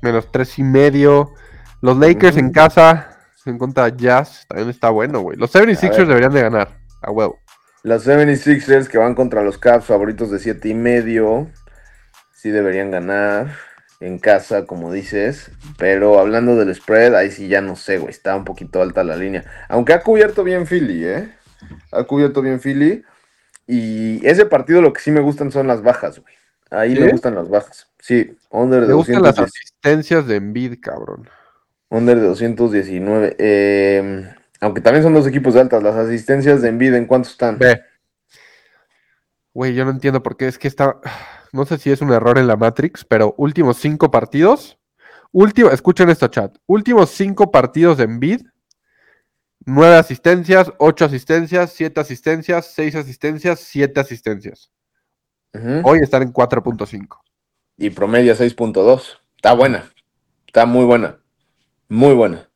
[0.00, 1.32] Menos tres y medio.
[1.82, 3.10] Los Lakers en casa.
[3.44, 4.46] En contra de Jazz.
[4.48, 5.36] También está bueno, güey.
[5.36, 6.06] Los 76ers ver.
[6.08, 6.78] deberían de ganar.
[7.02, 7.38] A huevo.
[7.82, 11.50] Los 76ers que van contra los Cavs favoritos de 7 y medio.
[12.44, 13.56] Sí deberían ganar.
[14.00, 15.50] En casa, como dices.
[15.78, 18.10] Pero hablando del spread, ahí sí ya no sé, güey.
[18.10, 19.46] Está un poquito alta la línea.
[19.66, 21.32] Aunque ha cubierto bien Philly, ¿eh?
[21.90, 23.02] Ha cubierto bien Philly.
[23.66, 26.34] Y ese partido lo que sí me gustan son las bajas, güey.
[26.68, 27.00] Ahí ¿Sí?
[27.00, 27.88] me gustan las bajas.
[27.98, 31.30] Sí, under de Me gustan las 210 asistencias de Embiid, cabrón.
[31.88, 33.36] Under de 219.
[33.38, 35.82] Eh, aunque también son dos equipos de altas.
[35.82, 37.58] Las asistencias de Envid, ¿en cuánto están?
[39.54, 40.46] Güey, yo no entiendo por qué.
[40.46, 41.00] Es que está.
[41.54, 44.76] No sé si es un error en la Matrix, pero últimos cinco partidos.
[45.30, 46.56] Último, escuchen esto, chat.
[46.66, 48.40] Últimos cinco partidos de Embiid.
[49.64, 54.72] Nueve asistencias, ocho asistencias, siete asistencias, seis asistencias, siete asistencias.
[55.84, 57.20] Hoy están en 4.5.
[57.76, 59.20] Y promedia 6.2.
[59.36, 59.92] Está buena.
[60.48, 61.20] Está muy buena.
[61.88, 62.48] Muy buena.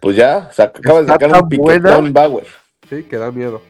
[0.00, 1.90] Pues ya, acabas de sacar un buena.
[1.90, 2.46] piquetón Bauer.
[2.88, 3.60] Sí, que da miedo.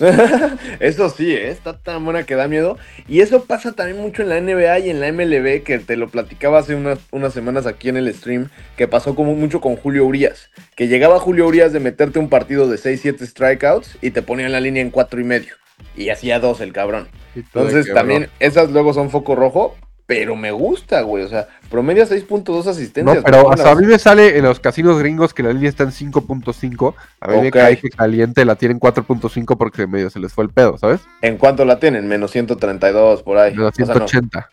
[0.80, 1.50] Eso sí, ¿eh?
[1.50, 2.78] está tan buena que da miedo.
[3.08, 6.08] Y eso pasa también mucho en la NBA y en la MLB, que te lo
[6.08, 10.04] platicaba hace unas, unas semanas aquí en el stream, que pasó como mucho con Julio
[10.06, 10.50] Urias.
[10.76, 14.60] Que llegaba Julio Urias de meterte un partido de 6-7 strikeouts y te ponía la
[14.60, 15.54] línea en 4 y medio.
[15.96, 17.08] Y hacía dos el cabrón.
[17.34, 19.76] Entonces también esas luego son foco rojo,
[20.06, 21.24] pero me gusta, güey.
[21.24, 23.16] O sea, promedia 6.2 asistencias.
[23.16, 25.84] No, pero hasta a mí me sale en los casinos gringos que la línea está
[25.84, 26.94] en 5.5.
[27.20, 27.54] A mí me Ok.
[27.54, 31.00] cae que caliente la tienen 4.5 porque medio se les fue el pedo, ¿sabes?
[31.22, 32.06] ¿En cuánto la tienen?
[32.06, 33.52] Menos 132 por ahí.
[33.52, 34.06] Menos O sea, no.
[34.08, 34.48] 180.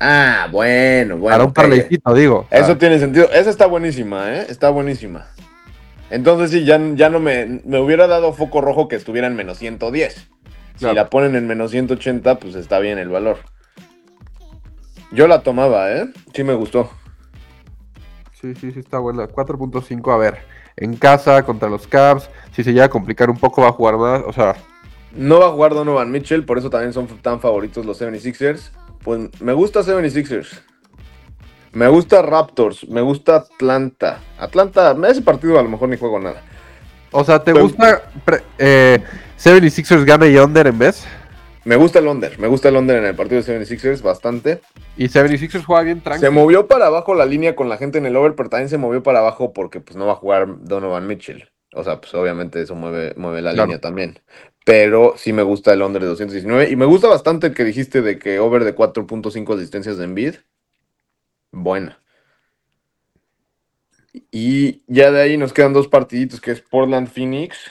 [0.00, 1.34] Ah, bueno, bueno.
[1.34, 1.56] Para un ok.
[1.56, 2.46] parleycito, digo.
[2.50, 3.28] Eso Ah, tiene sentido.
[3.32, 4.46] Esa está buenísima, ¿eh?
[4.48, 5.26] Está buenísima.
[6.10, 9.58] Entonces sí, ya, ya no me, me hubiera dado foco rojo que estuviera en menos
[9.58, 10.14] 110.
[10.14, 10.28] Si
[10.78, 10.94] Claro.
[10.94, 13.38] la ponen en menos 180, pues está bien el valor.
[15.12, 16.08] Yo la tomaba, ¿eh?
[16.34, 16.90] Sí me gustó.
[18.40, 19.26] Sí, sí, sí, está buena.
[19.28, 20.38] 4.5, a ver.
[20.76, 22.30] En casa, contra los Cavs.
[22.52, 24.22] Si se llega a complicar un poco, va a jugar más.
[24.26, 24.54] O sea,
[25.12, 28.70] No va a jugar Donovan Mitchell, por eso también son tan favoritos los 76ers.
[29.02, 30.60] Pues me gusta 76ers.
[31.72, 34.20] Me gusta Raptors, me gusta Atlanta.
[34.38, 36.42] Atlanta, ese partido a lo mejor ni juego nada.
[37.12, 38.02] o sea ¿te Pero- gusta
[38.58, 39.02] eh,
[39.38, 41.06] 76ers gana y under en vez?
[41.64, 44.60] Me gusta el under, me gusta el under en el partido de 76ers bastante.
[44.96, 46.32] Y 76ers juega bien Se tranquilo.
[46.32, 49.02] movió para abajo la línea con la gente en el over, pero también se movió
[49.02, 51.50] para abajo porque pues no va a jugar Donovan Mitchell.
[51.74, 53.66] O sea, pues obviamente eso mueve, mueve la Claro.
[53.66, 54.18] línea también.
[54.64, 56.70] Pero sí me gusta el under de 219.
[56.70, 60.34] Y me gusta bastante el que dijiste de que over de 4.5 asistencias de Embiid.
[61.52, 62.00] Buena.
[64.32, 67.70] Y ya de ahí nos quedan dos partiditos, que es Portland Phoenix.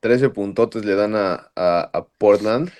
[0.00, 2.70] 13 puntotes le dan a, a- a Portland.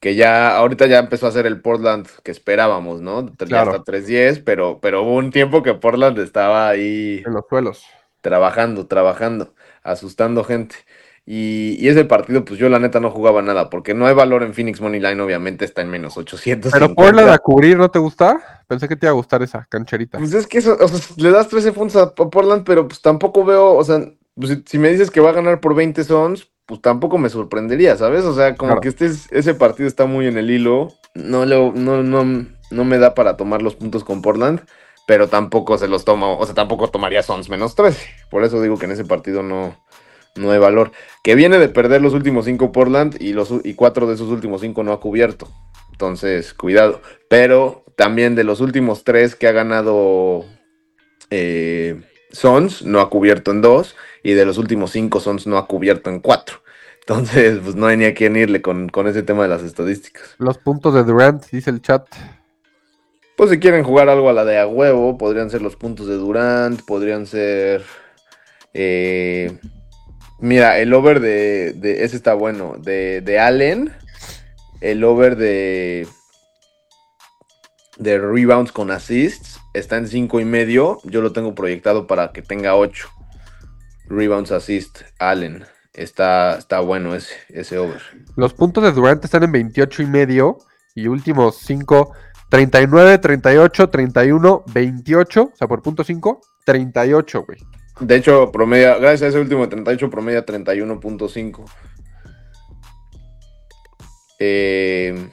[0.00, 3.26] Que ya, ahorita ya empezó a ser el Portland que esperábamos, ¿no?
[3.38, 3.72] Ya Claro.
[3.72, 7.84] está 3-10, pero, pero hubo un tiempo que Portland estaba ahí En los suelos.
[8.20, 10.76] trabajando, trabajando, asustando gente.
[11.30, 14.42] Y, y ese partido, pues yo la neta no jugaba nada, porque no hay valor
[14.44, 16.72] en Phoenix Money Line, obviamente está en menos 800.
[16.72, 18.62] Pero Portland a cubrir, ¿no te gusta?
[18.66, 20.16] Pensé que te iba a gustar esa cancherita.
[20.18, 23.44] Pues es que eso, o sea, le das 13 puntos a Portland, pero pues tampoco
[23.44, 24.00] veo, o sea,
[24.36, 27.30] pues, si, si me dices que va a ganar por 20 sons, pues tampoco me
[27.30, 28.24] sorprendería, ¿sabes?
[28.24, 28.80] O sea, como Claro.
[28.82, 32.98] que este, ese partido está muy en el hilo, no, le, no, no, no me
[32.98, 34.60] da para tomar los puntos con Portland,
[35.06, 38.06] pero tampoco se los tomo, o sea, tampoco tomaría Sons menos 13.
[38.30, 39.82] Por eso digo que en ese partido no,
[40.36, 40.92] no hay valor.
[41.24, 44.60] Que viene de perder los últimos cinco Portland y, los, y cuatro de esos últimos
[44.60, 45.48] cinco no ha cubierto.
[45.92, 47.00] Entonces, cuidado.
[47.30, 50.44] Pero también de los últimos tres que ha ganado
[51.30, 53.96] eh, Sons, no ha cubierto en dos.
[54.22, 56.62] Y de los últimos cinco Sons no ha cubierto en cuatro.
[57.00, 60.34] Entonces, pues no hay ni a quién irle con, con ese tema de las estadísticas.
[60.38, 62.06] Los puntos de Durant, dice el chat.
[63.34, 66.16] Pues si quieren jugar algo a la de a huevo, podrían ser los puntos de
[66.16, 67.82] Durant, podrían ser...
[68.74, 69.58] eh,
[70.40, 72.74] mira, el over de, de- Ese está bueno.
[72.78, 73.94] De, de Allen.
[74.82, 76.06] El over de...
[77.96, 79.57] De rebounds con assists.
[79.74, 80.98] Está en cinco y medio.
[81.04, 83.08] Yo lo tengo proyectado para que tenga 8.
[84.06, 85.02] Rebounds assist.
[85.18, 85.64] Allen.
[85.92, 88.00] Está, está bueno ese, ese over.
[88.36, 90.58] Los puntos de Durant están en 28 y medio.
[90.94, 92.12] Y últimos 5,
[92.48, 95.42] 39, 38, 31, 28.
[95.42, 97.58] O sea, por punto 5, 38, güey.
[98.00, 101.64] De hecho, promedia, gracias a ese último de 38, promedia 31.5.
[104.40, 105.30] Eh,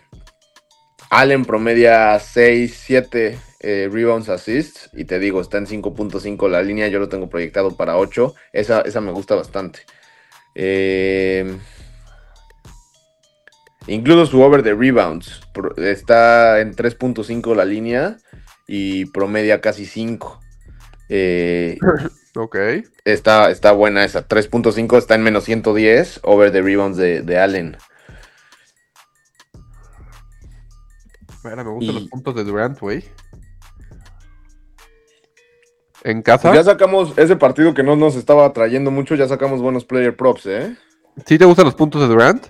[1.09, 4.89] Allen promedia 6, 7 eh, rebounds assists.
[4.93, 6.88] Y te digo, está en 5.5 la línea.
[6.88, 8.34] Yo lo tengo proyectado para 8.
[8.53, 9.80] Esa, esa me gusta bastante.
[10.55, 11.57] Eh,
[13.88, 15.41] incluso su over de rebounds.
[15.78, 18.18] Está en 3.5 la línea.
[18.68, 20.39] Y promedia casi 5.
[21.09, 21.78] Eh,
[22.38, 22.57] Ok.
[23.05, 24.28] Está, está buena esa.
[24.28, 26.20] 3.5 está en menos 110.
[26.24, 27.78] Over the rebounds de, de Allen.
[31.43, 33.05] Mira, me gustan Y- los puntos de Durant, güey.
[36.05, 36.49] En casa.
[36.49, 39.15] Pues ya sacamos ese partido que no nos estaba trayendo mucho.
[39.15, 40.75] Ya sacamos buenos player props, ¿eh?
[41.25, 42.45] ¿Sí te gustan los puntos de Durant?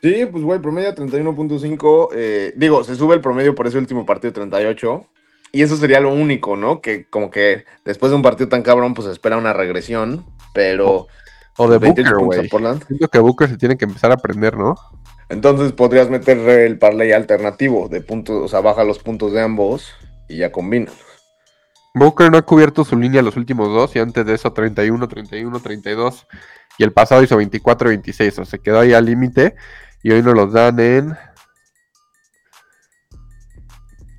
[0.00, 2.08] Sí, pues güey, promedio 31.5.
[2.14, 5.04] eh, digo, se sube el promedio por ese último partido 38.
[5.50, 6.80] Y eso sería lo único, ¿no?
[6.80, 10.24] Que como que después de un partido tan cabrón, pues espera una regresión.
[10.54, 11.08] Pero.
[11.56, 12.78] O de 28 Booker, güey.
[12.86, 14.76] Siento que Booker se tiene que empezar a aprender, ¿no?
[15.28, 19.92] Entonces podrías meter el parlay alternativo de puntos, o sea, baja los puntos de ambos
[20.28, 20.92] y ya combina.
[21.94, 25.60] Booker no ha cubierto su línea los últimos dos y antes de eso 31, 31,
[25.60, 26.26] 32
[26.78, 29.56] y el pasado hizo 24 y 26, o sea, se quedó ahí al límite
[30.02, 31.16] y hoy nos los dan en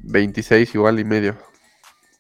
[0.03, 1.36] 26 igual y medio.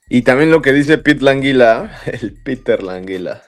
[0.09, 3.43] Y también lo que dice Pete Languila, el Peter Languila.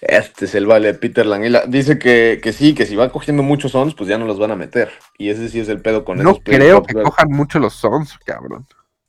[0.00, 1.64] Este es el vale de Peter Languila.
[1.66, 4.52] Dice que, que sí, que si va cogiendo muchos sons, pues ya no los van
[4.52, 4.92] a meter.
[5.18, 8.64] Y ese sí es el pedo con No creo que cojan mucho los Sons, cabrón.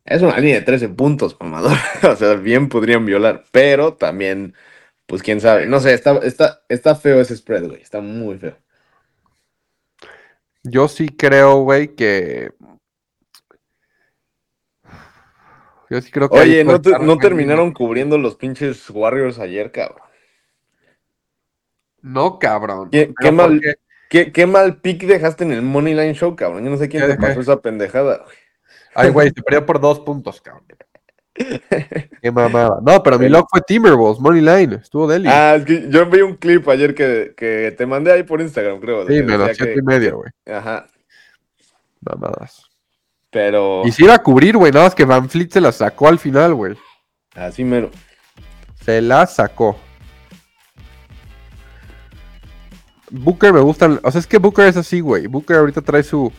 [0.09, 1.77] Es una línea de 13 puntos, mamador.
[2.03, 3.45] o sea, bien podrían violar.
[3.51, 4.55] Pero también,
[5.05, 5.67] pues quién sabe.
[5.67, 7.81] No sé, está, está, está feo ese spread, güey.
[7.81, 8.57] Está muy feo.
[10.63, 12.51] Yo sí creo, güey, que...
[15.89, 16.37] Yo sí creo que...
[16.39, 20.01] Oye, no, te- no terminaron cubriendo los pinches Warriors ayer, cabrón.
[22.01, 22.89] No, cabrón.
[22.89, 23.75] ¿Qué- mal- porque-
[24.09, 26.63] ¿Qué, qué mal pick dejaste en el Money Line Show, cabrón.
[26.63, 28.37] Yo no sé quién ¿Qué te pasó esa pendejada, güey.
[28.99, 30.65] Ay, güey, se perdió por dos puntos, cabrón.
[32.21, 32.79] Qué mamada.
[32.81, 34.75] No, pero mi lock fue Timberwolves, Money Line.
[34.75, 35.29] Estuvo deli.
[35.29, 38.79] Ah, es que yo vi un clip ayer que, que te mandé ahí por Instagram,
[38.79, 39.07] creo.
[39.07, 40.31] sí, menos siete y medio, güey.
[40.53, 40.87] Ajá,
[42.01, 42.63] Mamadas.
[43.29, 46.19] pero Y iba a cubrir, güey, nada más que Van Fleet se la sacó al
[46.19, 46.75] final, güey.
[47.35, 47.89] así mero.
[48.83, 49.77] Se la sacó.
[53.11, 53.99] Booker me gustan.
[54.03, 55.27] O sea, es que Booker es así, güey.
[55.27, 56.31] Booker ahorita trae su.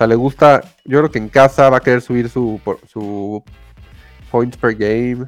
[0.00, 0.62] O sea, le gusta.
[0.86, 2.58] Yo creo que en casa va a querer subir su,
[2.90, 3.44] su
[4.30, 5.26] points per game.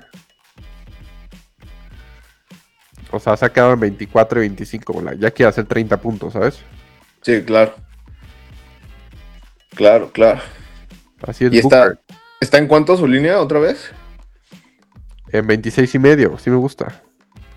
[3.11, 4.95] O sea, se ha quedado en 24 y 25.
[4.95, 5.18] güey.
[5.18, 6.61] Ya quiere hacer 30 puntos, ¿sabes?
[7.20, 7.75] Sí, claro.
[9.75, 10.41] Claro, claro.
[11.20, 11.99] Así es ¿Y está,
[12.41, 13.93] está en cuánto su línea otra vez?
[15.33, 16.39] En 26 y medio.
[16.39, 17.03] Sí me gusta.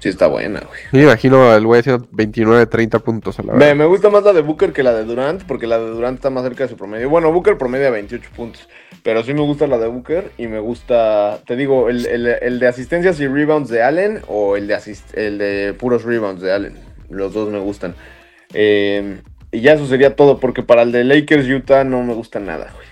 [0.06, 0.80] Sí, está buena, güey.
[0.92, 3.76] Sí, me imagino al güey haciendo 29, 30 puntos a la Me, vez.
[3.76, 6.30] me gusta más la de Booker que la de Durant, porque la de Durant está
[6.30, 7.10] más cerca de su promedio.
[7.10, 8.70] Bueno, Booker promedia 28 puntos,
[9.02, 12.60] pero sí me gusta la de Booker y me gusta, te digo, el, el- el
[12.60, 16.52] de asistencias y rebounds de Allen o el de, asist- el de puros rebounds de
[16.54, 16.76] Allen.
[17.10, 17.96] Los dos me gustan.
[18.54, 22.40] Eh, y ya eso sería todo, porque para el de Lakers Utah no me gusta
[22.40, 22.86] nada, güey.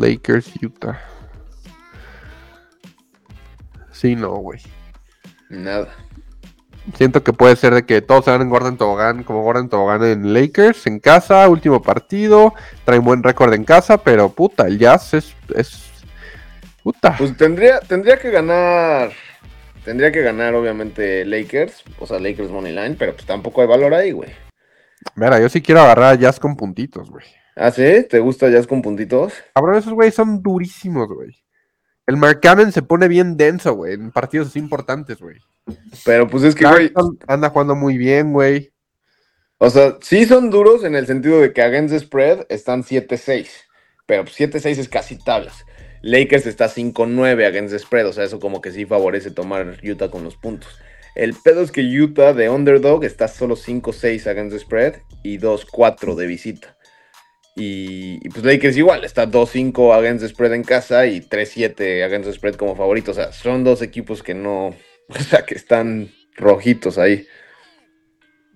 [0.00, 0.98] Lakers, Utah.
[4.00, 4.58] Sí, no, güey.
[5.50, 5.94] Nada.
[6.96, 10.02] Siento que puede ser de que todos se van en Gordon Tobogán, como Gordon Tobogán
[10.02, 12.54] en Lakers, en casa, último partido,
[12.86, 15.90] traen buen récord en casa, pero puta, el Jazz es, es
[16.82, 17.14] puta.
[17.18, 19.10] Pues tendría, tendría que ganar,
[19.84, 23.92] tendría que ganar obviamente Lakers, o sea, Lakers Money Line, pero pues tampoco hay valor
[23.92, 24.30] ahí, güey.
[25.14, 27.26] Mira, yo sí quiero agarrar a Jazz con puntitos, güey.
[27.54, 28.06] ¿Ah, sí?
[28.08, 29.34] ¿Te gusta Jazz con puntitos?
[29.54, 31.36] Cabrón, esos güeyes son durísimos, güey.
[32.06, 35.36] El Mark Cannon se pone bien denso, güey, en partidos así importantes, güey.
[36.04, 36.92] Pero pues es que, güey,
[37.26, 38.72] anda jugando muy bien, güey.
[39.58, 43.48] o sea, sí son duros en el sentido de que against the spread están 7-6,
[44.06, 45.64] pero pues 7-6 es casi tablas.
[46.02, 50.10] Lakers está 5-9 against the spread, o sea, eso como que sí favorece tomar Utah
[50.10, 50.78] con los puntos.
[51.14, 56.14] El pedo es que Utah de underdog está solo 5-6 against the spread y 2-4
[56.14, 56.76] de visita.
[57.60, 62.26] Y, y, pues Lakers igual, está 2-5 against the spread en casa y 3-7 against
[62.26, 63.10] the spread como favorito.
[63.10, 64.68] O sea, son dos equipos que no,
[65.08, 67.26] o sea, que están rojitos ahí.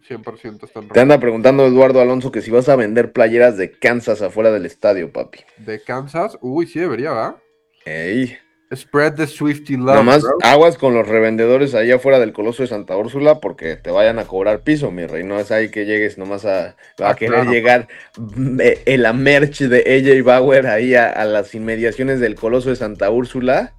[0.09, 4.22] 100% están Te anda preguntando Eduardo Alonso que si vas a vender playeras de Kansas
[4.22, 5.40] afuera del estadio, papi.
[5.59, 7.42] De Kansas, uy, sí debería, ¿va?
[7.84, 8.38] Ey.
[8.77, 9.97] Spread the Swifty Love.
[9.97, 10.37] Nomás bro.
[10.43, 14.25] aguas con los revendedores ahí afuera del Coloso de Santa Úrsula porque te vayan a
[14.27, 15.25] cobrar piso, mi rey.
[15.25, 17.51] No es ahí que llegues nomás a, a Ah, querer claro.
[17.51, 22.35] llegar mm, eh, en la merch de AJ Bauer ahí a, a las inmediaciones del
[22.35, 23.75] Coloso de Santa Úrsula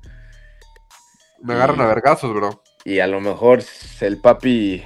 [1.44, 2.62] Me agarran a vergazos, bro.
[2.84, 3.62] y a lo mejor
[4.02, 4.84] el papi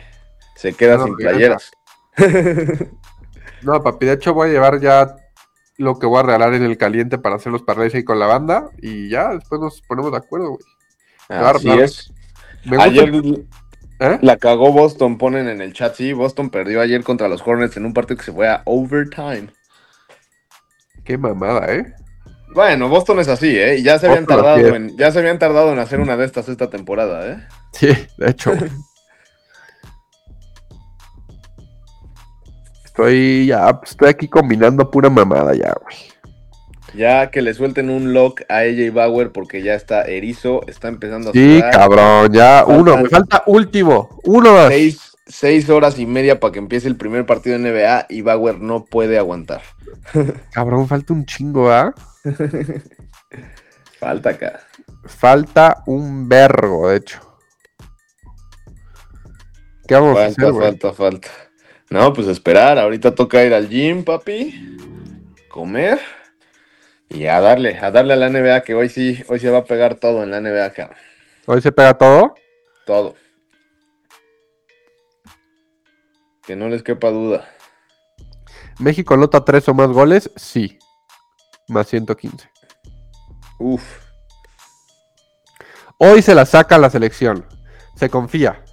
[0.56, 1.72] se queda No, sin playeras.
[3.62, 5.16] No, papi, de hecho voy a llevar ya
[5.80, 8.28] lo que voy a regalar en el caliente para hacer los parlays ahí con la
[8.28, 10.62] banda y ya después nos ponemos de acuerdo, güey.
[11.30, 12.14] Así es.
[12.66, 13.48] Me Ayer el-
[14.02, 14.20] ¿Eh?
[14.22, 15.96] la cagó Boston, ponen en el chat.
[15.96, 19.48] Sí, Boston perdió ayer contra los Hornets en un partido que se fue a overtime.
[21.04, 21.94] Qué mamada, ¿eh?
[22.54, 23.78] Bueno, Boston es así, ¿eh?
[23.78, 26.26] Y ya se habían Boston tardado en, ya se habían tardado en hacer una de
[26.26, 27.48] estas esta temporada, ¿eh?
[27.74, 28.52] Sí, de hecho.
[33.04, 35.96] Estoy ya, estoy aquí combinando pura mamada ya, güey.
[36.94, 41.32] Ya que le suelten un lock a AJ Bauer porque ya está erizo, está empezando
[41.32, 41.72] a Sí, sudar.
[41.72, 44.68] cabrón, ya, uno, me falta último, uno más.
[44.68, 48.60] Seis, seis horas y media para que empiece el primer partido de NBA y Bauer
[48.60, 49.62] no puede aguantar.
[50.52, 51.94] Cabrón, falta un chingo, ¿ah?
[54.00, 54.60] Falta acá.
[55.06, 57.20] Falta un vergo, de hecho.
[59.88, 60.72] ¿Qué vamos a Falta, hacer, güey?
[60.72, 61.30] falta, falta.
[61.90, 62.78] No, pues esperar.
[62.78, 64.78] Ahorita toca ir al gym, papi.
[65.50, 66.00] Comer.
[67.10, 69.64] Y a darle, a darle a la NBA que hoy sí, hoy se va a
[69.64, 70.98] pegar todo en la NBA, cabrón.
[71.48, 72.36] Hoy se pega todo.
[72.86, 73.16] Todo.
[76.46, 77.50] Que no les quepa duda.
[78.78, 80.78] México anota tres o más goles, sí.
[81.68, 82.50] Más 115.
[83.60, 83.84] Uf.
[85.98, 87.46] Hoy se la saca la selección.
[87.96, 88.64] Se confía.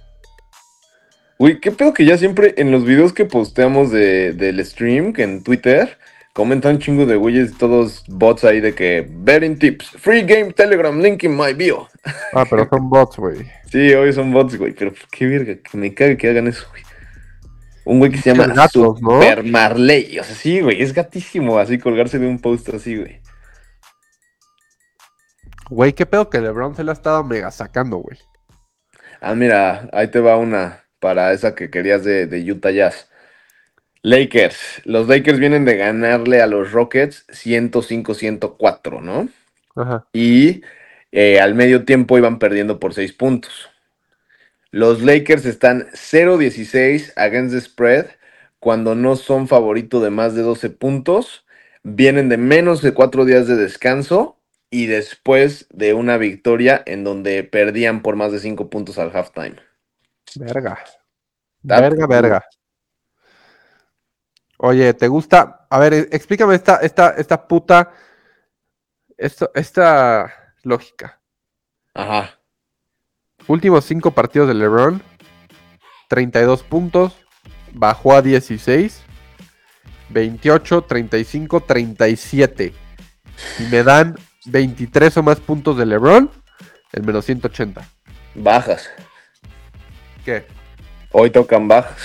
[1.39, 5.21] Uy, qué pedo que ya siempre en los videos que posteamos de, del stream, que
[5.21, 5.99] en Twitter,
[6.33, 10.99] comentan un chingo de güeyes, todos bots ahí de que betting tips, free game telegram,
[10.99, 11.87] link in my bio.
[12.33, 13.45] Ah, pero son bots, güey.
[13.71, 16.81] Sí, hoy son bots, güey, pero qué verga, que me cague que hagan eso, güey.
[17.85, 19.21] Un güey que se llama gatos, ¿no?
[19.21, 23.21] Super Marley, o sea, sí, güey, es gatísimo así colgarse de un post así, güey.
[25.69, 28.17] Güey, qué pedo que LeBron se la ha estado mega sacando, güey.
[29.21, 33.09] Ah, mira, ahí te va una para esa que querías de, de Utah Jazz.
[34.03, 34.81] Lakers.
[34.85, 39.29] Los Lakers vienen de ganarle a los Rockets 105-104, ¿no?
[39.75, 40.07] Ajá.
[40.13, 40.61] Y
[41.11, 43.69] eh, al medio tiempo iban perdiendo por 6 puntos.
[44.71, 48.05] Los Lakers están 0-16 against the spread
[48.59, 51.45] cuando no son favorito de más de 12 puntos.
[51.83, 54.37] Vienen de menos de 4 días de descanso
[54.69, 59.55] y después de una victoria en donde perdían por más de 5 puntos al halftime.
[60.39, 60.79] Verga.
[61.61, 62.45] Verga, verga.
[64.57, 65.67] Oye, ¿te gusta?
[65.69, 67.91] A ver, eh, explícame esta, esta, esta puta.
[69.17, 70.31] Esto, esta
[70.63, 71.19] lógica.
[71.93, 72.39] Ajá.
[73.47, 75.01] Últimos cinco partidos de LeBron.
[76.09, 77.17] 32 puntos.
[77.73, 79.03] Bajó a 16.
[80.09, 82.73] 28, 35, 37.
[83.59, 84.15] Y me dan
[84.45, 86.31] 23 o más puntos de LeBron.
[86.93, 87.87] El menos 180.
[88.35, 88.89] Bajas.
[90.27, 90.43] ¿Qué?
[91.13, 91.95] Hoy tocan bajas.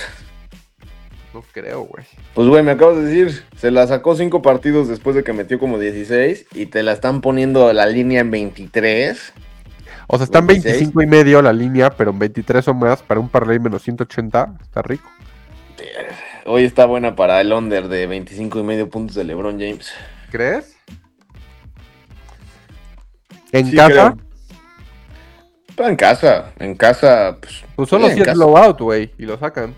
[1.35, 2.05] No creo, güey.
[2.35, 5.59] Pues, güey, me acabas de decir, se la sacó cinco partidos después de que metió
[5.59, 9.33] como 16 y te la están poniendo la línea en 23.
[10.07, 10.73] O sea, están 26.
[10.73, 14.55] 25 y medio la línea, pero en 23 o más para un parlay menos 180.
[14.63, 15.11] Está rico.
[16.47, 19.91] Hoy está buena para el under de 25 y medio puntos de LeBron James.
[20.31, 20.77] ¿Crees?
[23.51, 24.32] En Sí, casa, creo.
[25.77, 27.65] Pero en casa, en casa, pues.
[27.77, 29.75] Pues solo sí, si es blowout, güey, y lo sacan.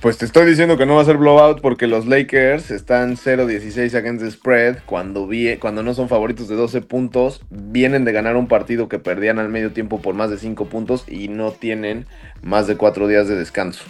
[0.00, 3.94] Pues te estoy diciendo que no va a ser blowout porque los Lakers están 0-16
[3.94, 7.42] against the spread cuando, vi- cuando no son favoritos de 12 puntos.
[7.50, 11.04] Vienen de ganar un partido que perdían al medio tiempo por más de 5 puntos
[11.06, 12.06] y no tienen
[12.42, 13.84] más de 4 días de descanso.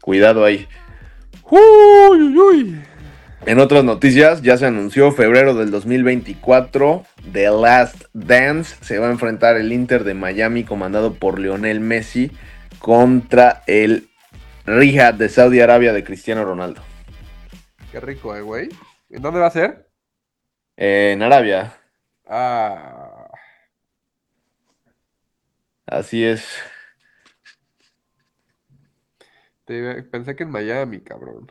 [0.00, 0.68] Cuidado ahí.
[1.50, 1.58] Uy,
[2.20, 2.82] uy, uy.
[3.46, 9.10] En otras noticias, ya se anunció febrero del 2024, The Last Dance se va a
[9.10, 12.30] enfrentar el Inter de Miami comandado por Lionel Messi
[12.78, 14.08] contra el
[14.66, 16.82] Riyadh de Saudi Arabia de Cristiano Ronaldo.
[17.90, 18.68] Qué rico, eh, güey.
[19.08, 19.88] ¿En dónde va a ser?
[20.76, 21.72] En Arabia,
[22.26, 23.26] Ah.
[25.86, 26.46] así es.
[29.64, 31.50] te- pensé que en Miami, cabrón.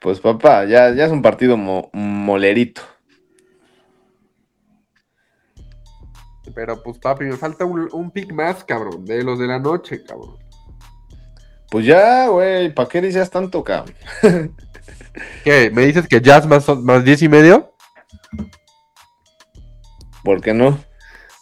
[0.00, 2.82] Pues papá, ya, ya es un partido mo- molerito.
[6.54, 9.04] Pero pues, papi, me falta un, un pick más, cabrón.
[9.04, 10.36] De los de la noche, cabrón.
[11.70, 13.94] Pues ya, güey, ¿para qué dices tanto, cabrón?
[15.44, 15.70] ¿Qué?
[15.70, 17.72] ¿Me dices que Jazz más, más 10 y medio?
[20.22, 20.78] ¿Por qué no?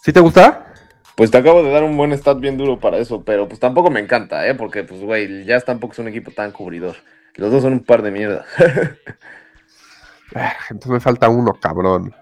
[0.03, 0.73] ¿Sí te gusta?
[1.15, 3.89] Pues te acabo de dar un buen stat bien duro para eso, pero pues tampoco
[3.89, 4.55] me encanta, ¿eh?
[4.55, 6.97] Porque, pues, güey, el Jazz tampoco es un equipo tan cubridor.
[7.35, 8.45] Los dos son un par de mierda.
[10.37, 12.13] Ah, Entonces me falta uno, cabrón.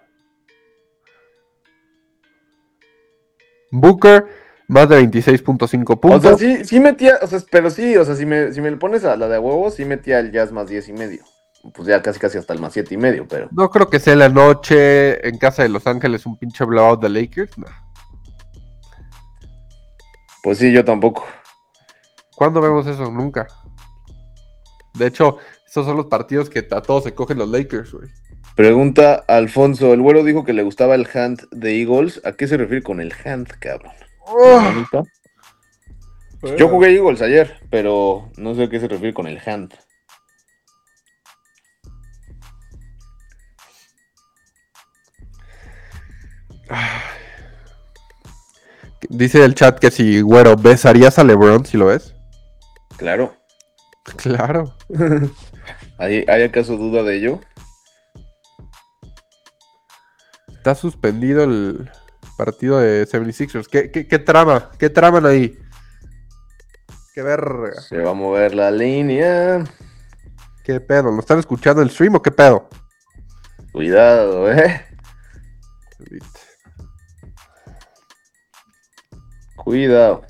[3.72, 4.26] Booker,
[4.68, 6.22] más de 26.5 o puntos.
[6.22, 8.78] sea, sí, sí metía, o sea, pero sí, o sea, si me, si me le
[8.78, 11.24] pones a la de huevos, sí metía el Jazz más 10 y medio.
[11.74, 13.48] Pues ya casi casi hasta el más 7 y medio, pero...
[13.52, 17.10] No creo que sea la noche en casa de Los Ángeles un pinche blowout de
[17.10, 17.58] Lakers.
[17.58, 17.66] no.
[20.44, 21.26] Pues sí, yo tampoco.
[22.36, 23.10] ¿Cuándo vemos eso?
[23.10, 23.48] Nunca.
[24.96, 25.38] De hecho,
[25.68, 28.10] esos son los partidos que a todos se cogen los Lakers, güey.
[28.56, 32.22] Pregunta Alfonso, el güero dijo que le gustaba el hand de Eagles.
[32.24, 33.94] ¿A qué se refiere con el hand, cabrón?
[36.58, 39.74] Yo jugué Eagles ayer, pero no sé a qué se refiere con el hand.
[49.10, 52.16] Dice el chat que si, güero, ¿besarías a LeBron si lo ves?
[52.98, 53.36] Claro.
[54.18, 54.76] Claro.
[55.98, 57.40] ¿Hay, ¿Hay acaso duda de ello?
[60.50, 61.90] Está suspendido el
[62.38, 63.68] partido de 76ers.
[63.68, 64.72] ¿Qué, qué, qué trama?
[64.78, 65.58] ¿Qué traman ahí?
[67.14, 67.80] Qué verga.
[67.82, 69.64] Se va a mover la línea.
[70.64, 71.12] ¿Qué pedo?
[71.12, 72.70] ¿Lo están escuchando el stream o qué pedo?
[73.72, 74.86] Cuidado, eh.
[79.56, 80.24] Cuidado.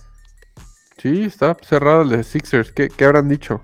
[1.03, 2.71] Sí, está cerrado el de Sixers.
[2.71, 3.61] ¿Qué, qué habrán dicho?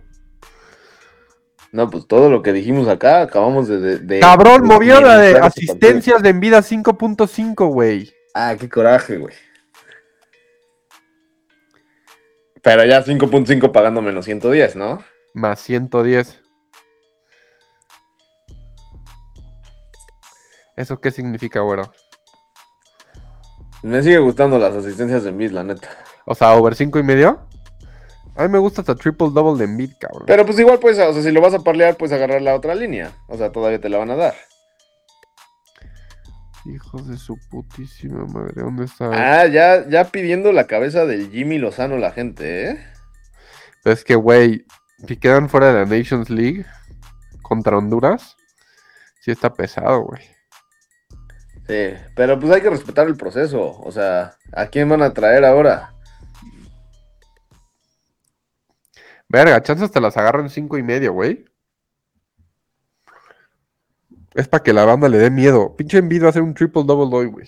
[1.71, 3.79] No, pues todo lo que dijimos acá, acabamos de.
[3.79, 8.13] de- de- Cabrón, movieron la de asistencias de Envida 5.5, güey.
[8.33, 9.33] Ah, qué coraje, güey.
[12.61, 15.01] Pero ya 5.5 pagando menos 110, ¿no?
[15.33, 16.41] Más 110.
[20.75, 21.89] ¿Eso qué significa, güero?
[23.81, 25.87] Me sigue gustando las asistencias de Embiid, la neta.
[26.25, 27.39] O sea, over 5 y medio.
[28.35, 30.23] A mí me gusta hasta triple double de Embiid, cabrón.
[30.25, 32.73] Pero pues igual, pues, o sea, si lo vas a parlear, pues agarrar la otra
[32.73, 33.11] línea.
[33.27, 34.35] O sea, todavía te la van a dar.
[36.65, 39.09] Hijos de su putísima madre, ¿dónde está?
[39.11, 42.85] Ah, ya, ya pidiendo la cabeza del Jimmy Lozano la gente, ¿eh?
[43.85, 44.65] Es que, güey,
[45.07, 46.65] si quedan fuera de la Nations League
[47.41, 48.35] contra Honduras,
[49.21, 50.21] sí está pesado, güey.
[51.67, 53.79] Sí, pero pues hay que respetar el proceso.
[53.81, 55.93] O sea, ¿a quién van a traer ahora?
[59.29, 61.45] Verga, chances te las agarran cinco y medio, güey.
[64.33, 65.75] Es para que la banda le dé miedo.
[65.75, 67.47] Pinche Embiid va a hacer un triple double hoy, güey.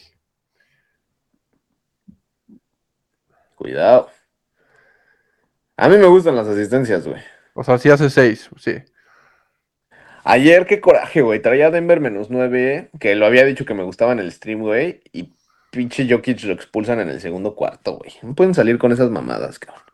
[3.56, 4.10] Cuidado.
[5.78, 7.22] A mí me gustan las asistencias, güey.
[7.54, 8.84] O sea, sí hace seis, sí.
[10.24, 11.42] Ayer, qué coraje, güey.
[11.42, 14.62] Traía a Denver menos 9, que lo había dicho que me gustaba en el stream,
[14.62, 15.02] güey.
[15.12, 15.34] Y
[15.72, 18.12] pinche Jokic lo expulsan en el segundo cuarto, güey.
[18.22, 19.91] No pueden salir con esas mamadas, cabrón.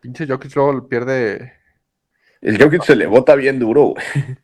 [0.00, 1.52] Pinche Jokic luego pierde.
[2.40, 4.04] El Jokic se le bota bien duro, güey.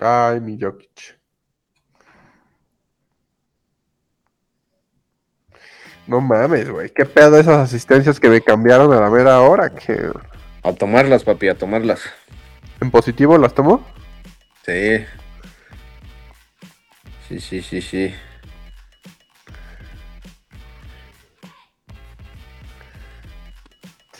[0.00, 1.18] Ay, mi Jokic.
[6.06, 6.90] No mames, güey.
[6.90, 9.70] ¿Qué pedo esas asistencias que me cambiaron a la mera hora?
[9.70, 10.10] Que
[10.64, 12.00] A tomarlas, papi, a tomarlas.
[12.80, 13.86] en positivo las tomo.
[14.66, 15.04] Sí.
[17.28, 18.14] Sí, sí, sí, sí.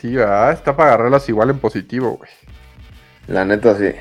[0.03, 0.51] Sí, ¿verdad?
[0.53, 2.29] Está para agarrarlas igual en positivo, güey.
[3.29, 3.93] La neta, sí.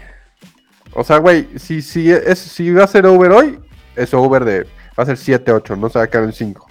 [0.93, 3.59] O sea, güey, si, si, es, si va a ser over hoy,
[3.95, 4.63] es over de.
[4.99, 6.67] Va a ser 7-8, no se va a quedar en 5.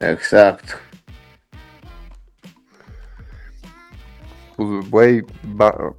[0.00, 0.74] Exacto.
[4.56, 5.22] Pues, güey,
[5.60, 5.94] va-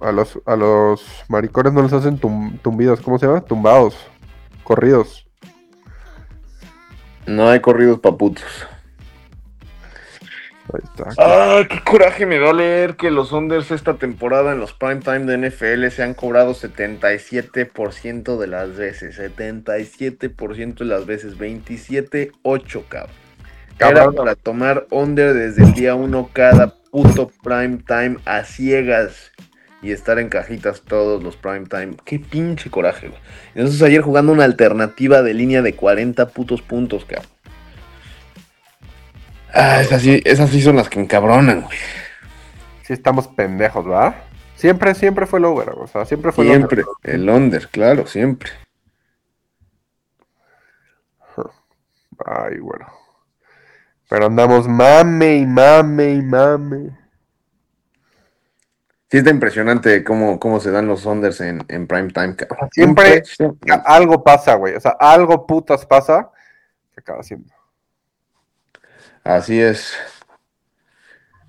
[0.00, 3.42] a los, a los maricones no les hacen tum- tumbidos, ¿cómo se llama?
[3.42, 3.94] Tumbados,
[4.64, 5.26] corridos.
[7.26, 8.44] No hay corridos paputos.
[10.72, 11.10] Ahí está.
[11.18, 15.24] Ah, qué coraje me da leer que los unders esta temporada en los prime time
[15.24, 19.18] de NFL se han cobrado 77% de las veces.
[19.18, 21.38] 77% de las veces.
[21.38, 23.24] 27-8, cabrón.
[23.78, 29.32] Era para tomar under desde el día 1 cada puto prime time a ciegas
[29.82, 31.96] y estar en cajitas todos los prime time.
[32.04, 33.20] Qué pinche coraje, güey.
[33.54, 37.33] Entonces ayer jugando una alternativa de línea de 40 putos puntos, cabrón.
[39.54, 41.78] Ah, esas sí, esas sí son las que encabronan, güey.
[42.82, 44.16] Sí estamos pendejos, ¿verdad?
[44.56, 46.82] Siempre, siempre fue el over, o sea, siempre fue el Siempre.
[46.82, 47.14] over.
[47.14, 48.50] El under, claro, siempre.
[52.24, 52.86] Ay, bueno.
[54.08, 56.98] Pero andamos mame y mame y mame.
[59.10, 62.68] Sí está impresionante cómo, cómo se dan los unders en, en prime time, cabrón.
[62.72, 63.22] Siempre-.
[63.84, 64.74] Algo pasa, güey.
[64.74, 66.30] O sea, algo putas pasa.
[66.94, 67.52] Que acaba haciendo.
[69.24, 69.94] Así es.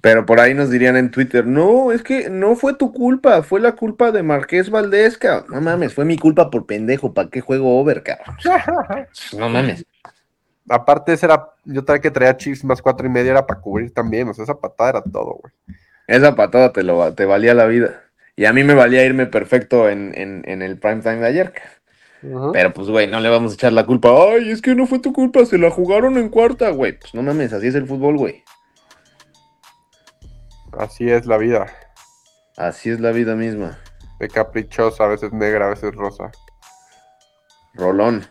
[0.02, 3.60] Pero por ahí nos dirían en Twitter, no, es que no fue tu culpa, fue
[3.60, 5.46] la culpa de Marqués Valdés, cabrón.
[5.50, 8.36] No mames, fue mi culpa por pendejo, ¿para qué juego over, cabrón?
[9.38, 9.84] No mames.
[10.70, 11.50] Aparte, ese era.
[11.64, 14.28] Yo traía que traía Chiefs más cuatro y media, era para cubrir también.
[14.30, 15.54] O sea, esa patada era todo, güey.
[16.08, 18.04] Esa patada te, lo, te valía la vida.
[18.36, 21.52] Y a mí me valía irme perfecto en, en, en el prime time de ayer.
[21.54, 21.85] cabrón.
[22.54, 24.10] Pero pues, güey, no le vamos a echar la culpa.
[24.10, 26.98] Ay, es que no fue tu culpa, se la jugaron en cuarta, güey.
[26.98, 28.44] Pues no mames, así es el fútbol, güey.
[30.78, 31.68] Así es la vida.
[32.58, 33.80] Así es la vida misma.
[34.20, 36.32] De caprichosa, a veces negra, a veces rosa.
[37.74, 38.26] Rolón.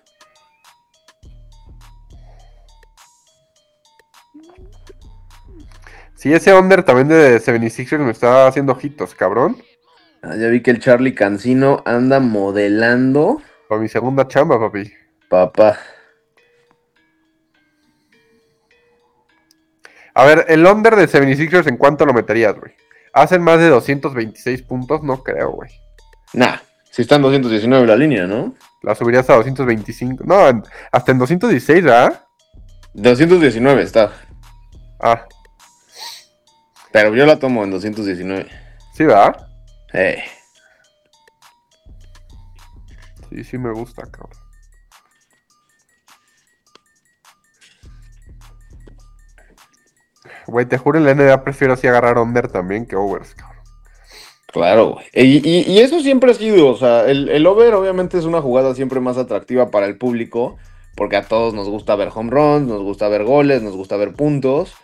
[6.15, 9.59] Sí, ese under también de 76ers me está haciendo ojitos, cabrón.
[10.23, 13.43] Ah, ya vi que el Charlie Cancino anda modelando.
[13.69, 14.93] Para mi segunda chamba, papi.
[15.29, 15.79] Papá.
[20.15, 22.73] A ver, el under de 76ers, ¿en cuánto lo meterías, güey?
[23.13, 25.03] ¿Hacen más de 226 puntos?
[25.03, 25.71] No creo, güey.
[26.35, 26.59] Nah,
[26.91, 28.55] si está en 219 la línea, ¿no?
[28.83, 30.25] La subirías a 225.
[30.25, 30.63] No, en-
[30.93, 32.23] hasta en 216, ¿verdad?
[32.93, 34.13] 219 está.
[35.01, 35.27] Ah,
[36.93, 38.47] Pero yo la tomo en 219.
[38.95, 39.49] sí, ¿verdad?
[39.93, 40.23] Eh.
[43.35, 44.31] Sí, sí me gusta, cabrón.
[50.47, 53.65] Güey, te juro en la NBA prefiero así agarrar under también que overs, cabrón.
[54.47, 55.07] Claro, güey.
[55.15, 59.01] Y, eso siempre ha sido, o sea, el, el over obviamente es una jugada siempre
[59.01, 60.57] más atractiva para el público,
[60.95, 64.13] porque a todos nos gusta ver home runs, nos gusta ver goles, nos gusta ver
[64.13, 64.75] puntos,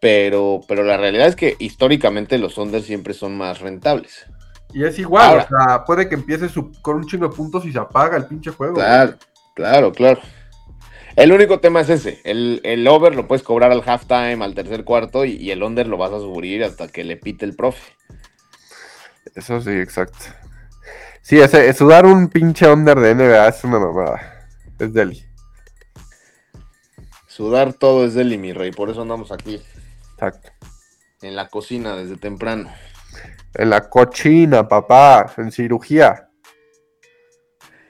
[0.00, 4.26] pero, pero la realidad es que históricamente los unders siempre son más rentables.
[4.78, 5.42] Y es igual, Ahora.
[5.44, 8.26] o sea, puede que empiece su- con un chingo de puntos y se apaga el
[8.26, 8.74] pinche juego.
[8.74, 8.86] güey.
[8.86, 9.16] Claro,
[9.56, 10.20] claro, claro.
[11.16, 14.84] El único tema es ese, el, el over lo puedes cobrar al halftime, al tercer
[14.84, 17.82] cuarto, y, y el under lo vas a subir hasta que le pite el profe.
[19.34, 20.18] Eso sí, exacto.
[21.22, 24.46] Sí, ese, sudar un pinche under de NBA es una mamada.
[24.78, 25.24] Es deli.
[27.26, 29.60] Sudar todo es deli, mi rey, por eso andamos aquí,
[30.14, 30.50] Exacto.
[31.22, 32.70] en la cocina desde temprano.
[33.54, 35.32] En la cochina, papá.
[35.36, 36.28] En cirugía.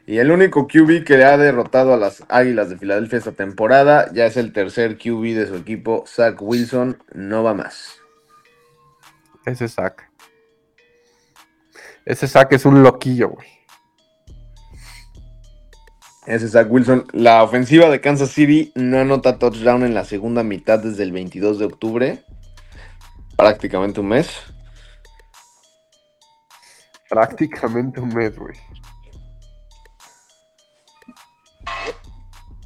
[0.09, 4.11] Y el único QB que le ha derrotado a las Águilas de Filadelfia esta temporada
[4.15, 7.99] ya es el tercer QB de su equipo, Zach Wilson, no va más.
[9.45, 10.11] Ese sac.
[12.07, 13.49] Ese sac es un loquillo, güey.
[16.27, 17.07] Ese es Zach Wilson.
[17.13, 21.59] La ofensiva de Kansas City no anota touchdown en la segunda mitad desde el 22
[21.59, 22.25] de octubre.
[23.37, 24.31] Prácticamente un mes.
[27.09, 28.55] Prácticamente un mes, güey.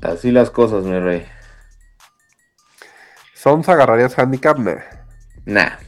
[0.02, 1.24] Así las cosas, mi rey.
[3.35, 4.81] Sons agarrarías handicap, nah.
[5.44, 5.78] Nah.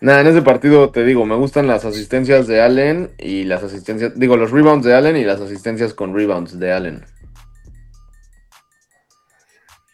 [0.00, 4.12] Nah, en ese partido te digo, me gustan las asistencias de Allen y las asistencias,
[4.18, 7.04] digo, los rebounds de Allen y las asistencias con rebounds de Allen.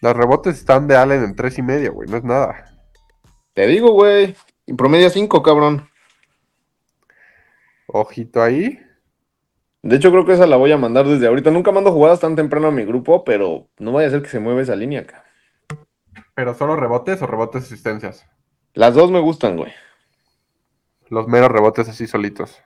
[0.00, 2.08] Los rebotes están de Allen en tres y medio, güey.
[2.08, 2.64] No es nada.
[3.54, 4.34] Te digo, güey.
[4.66, 5.88] Y promedia 5, cabrón.
[7.92, 8.78] Ojito ahí.
[9.82, 11.50] De hecho, creo que esa la voy a mandar desde ahorita.
[11.50, 14.40] Nunca mando jugadas tan temprano a mi grupo, pero no vaya a ser que se
[14.40, 15.24] mueva esa línea acá.
[16.34, 18.26] ¿Pero solo rebotes o rebotes asistencias?
[18.72, 19.72] Las dos me gustan, güey.
[21.10, 22.62] Los meros rebotes así solitos.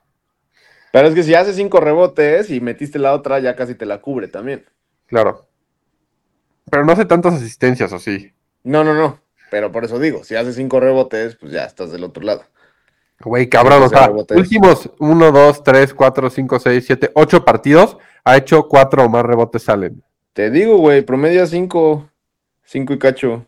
[0.93, 4.01] Pero es que si haces cinco rebotes y metiste la otra, ya casi te la
[4.01, 4.65] cubre también.
[5.07, 5.49] Claro.
[6.71, 8.33] Pero no hace tantas asistencias, ¿o sí?
[8.63, 9.21] No, no, no.
[9.51, 12.45] Pero por eso digo, si haces cinco rebotes, pues ya estás del otro lado.
[13.21, 18.37] Güey, cabrón, o sea, últimos 1, 2, 3, 4, 5, 6, 7, 8 partidos, ha
[18.37, 20.03] hecho 4 o más rebotes salen.
[20.37, 22.11] Te digo, güey, promedia cinco.
[22.63, 23.47] Cinco y cacho.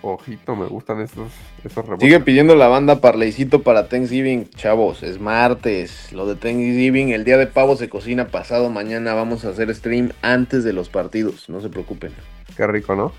[0.00, 1.30] Ojito, me gustan esos,
[1.62, 2.06] esos rebotes.
[2.06, 5.02] Sigue pidiendo la banda parleycito para Thanksgiving, chavos.
[5.02, 6.10] Es martes.
[6.14, 9.12] Lo de Thanksgiving, el día de pavo se cocina pasado mañana.
[9.12, 11.50] Vamos a hacer stream antes de los partidos.
[11.50, 12.12] No se preocupen.
[12.56, 13.12] Qué rico, ¿no?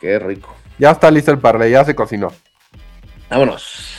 [0.00, 0.54] Qué rico.
[0.78, 2.28] Ya está listo el parlay, ya se cocinó.
[3.30, 3.94] Vámonos.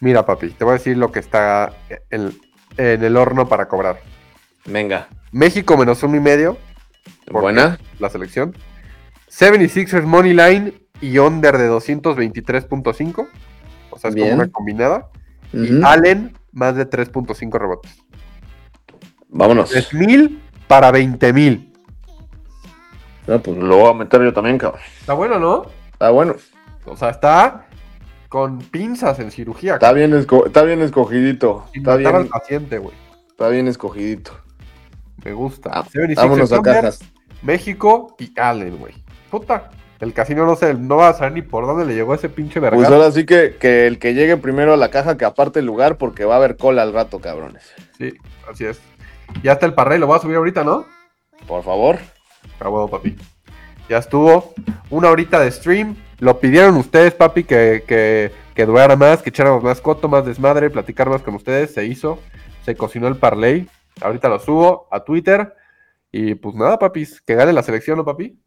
[0.00, 1.72] Mira, papi, te voy a decir lo que está
[2.10, 2.38] en,
[2.76, 4.00] en el horno para cobrar.
[4.66, 5.08] Venga.
[5.32, 6.58] México menos uno y medio,
[7.26, 7.78] ¿Por Buena.
[7.98, 8.54] la selección.
[9.30, 13.28] 76ers Money Line y under de 223.5.
[13.90, 14.28] O sea, es Bien.
[14.30, 15.08] como una combinada.
[15.52, 15.82] Y.
[15.82, 18.02] Allen más de 3.5 rebotes.
[19.28, 19.74] Vámonos.
[19.74, 20.38] 3.000
[20.68, 21.65] para 20.000.
[23.26, 24.80] No, pues lo voy a meter yo también, cabrón.
[25.00, 25.66] Está bueno, ¿no?
[25.92, 26.36] Está bueno.
[26.84, 27.66] O sea, está
[28.28, 29.74] con pinzas en cirugía.
[29.74, 31.64] Está bien, esco- está bien escogidito.
[31.72, 32.94] sin Está matar al bien, paciente, güey.
[33.28, 34.32] está bien escogidito.
[35.24, 35.70] Me gusta.
[35.72, 37.00] Ah, 76ers Vámonos a cajas.
[37.42, 38.94] México y Allen, güey.
[39.30, 39.70] Puta.
[39.98, 42.60] El casino no sé, no va a saber ni por dónde le llegó ese pinche
[42.60, 42.76] verga.
[42.76, 45.64] Pues ahora sí que, que el que llegue primero a la caja que aparte el
[45.66, 47.72] lugar porque va a haber cola al rato, cabrones.
[47.96, 48.12] Sí,
[48.50, 48.78] así es.
[49.42, 50.84] Ya está el parrey, lo voy a subir ahorita, ¿no?
[51.48, 51.98] Por favor.
[52.60, 53.16] A huevo, papi.
[53.88, 54.54] Ya estuvo.
[54.90, 55.96] Una horita de stream.
[56.18, 60.70] Lo pidieron ustedes, papi, que, que, que durara más, que echáramos más coto, más desmadre,
[60.70, 61.74] platicar más con ustedes.
[61.74, 62.18] Se hizo.
[62.64, 63.68] Se cocinó el parlay.
[64.00, 65.54] Ahorita lo subo a Twitter.
[66.10, 67.20] Y pues nada, papis.
[67.20, 68.38] Que gane la selección, ¿no, papi?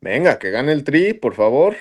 [0.00, 1.76] Venga, que gane el tri, por favor.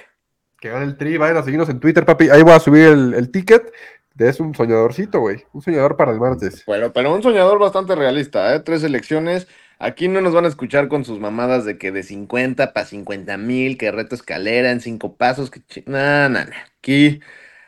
[0.60, 1.18] Que gane el tri.
[1.18, 2.30] Vayan a seguirnos en Twitter, papi.
[2.30, 3.74] Ahí voy a subir el, el ticket.
[4.18, 5.44] Es un soñadorcito, güey.
[5.54, 6.64] Un soñador para el martes.
[6.68, 8.60] Bueno, pero un soñador bastante realista, ¿eh?
[8.60, 9.48] Tres elecciones.
[9.84, 13.36] Aquí no nos van a escuchar con sus mamadas de que de 50 para 50
[13.38, 16.40] mil, que reto escalera en cinco pasos, que no, no.
[16.80, 17.20] Aquí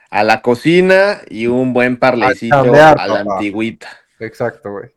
[0.09, 3.19] a la cocina y un buen parlecito A la papá.
[3.33, 3.89] antigüita.
[4.21, 4.91] Exacto, güey.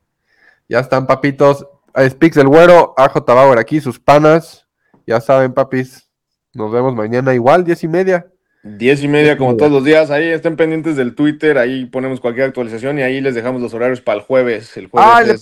[0.69, 1.67] Ya están, papitos.
[2.09, 4.65] Speaks el güero, AJ Bauer aquí, sus panas.
[5.05, 6.07] Ya saben, papis.
[6.53, 8.27] Nos vemos mañana igual, diez y media.
[8.63, 10.09] Diez y media, como todos los días.
[10.09, 11.57] Ahí estén pendientes del Twitter.
[11.57, 14.77] Ahí ponemos cualquier actualización y ahí les dejamos los horarios para el jueves.
[14.77, 15.41] El jueves ¡Ay, le es-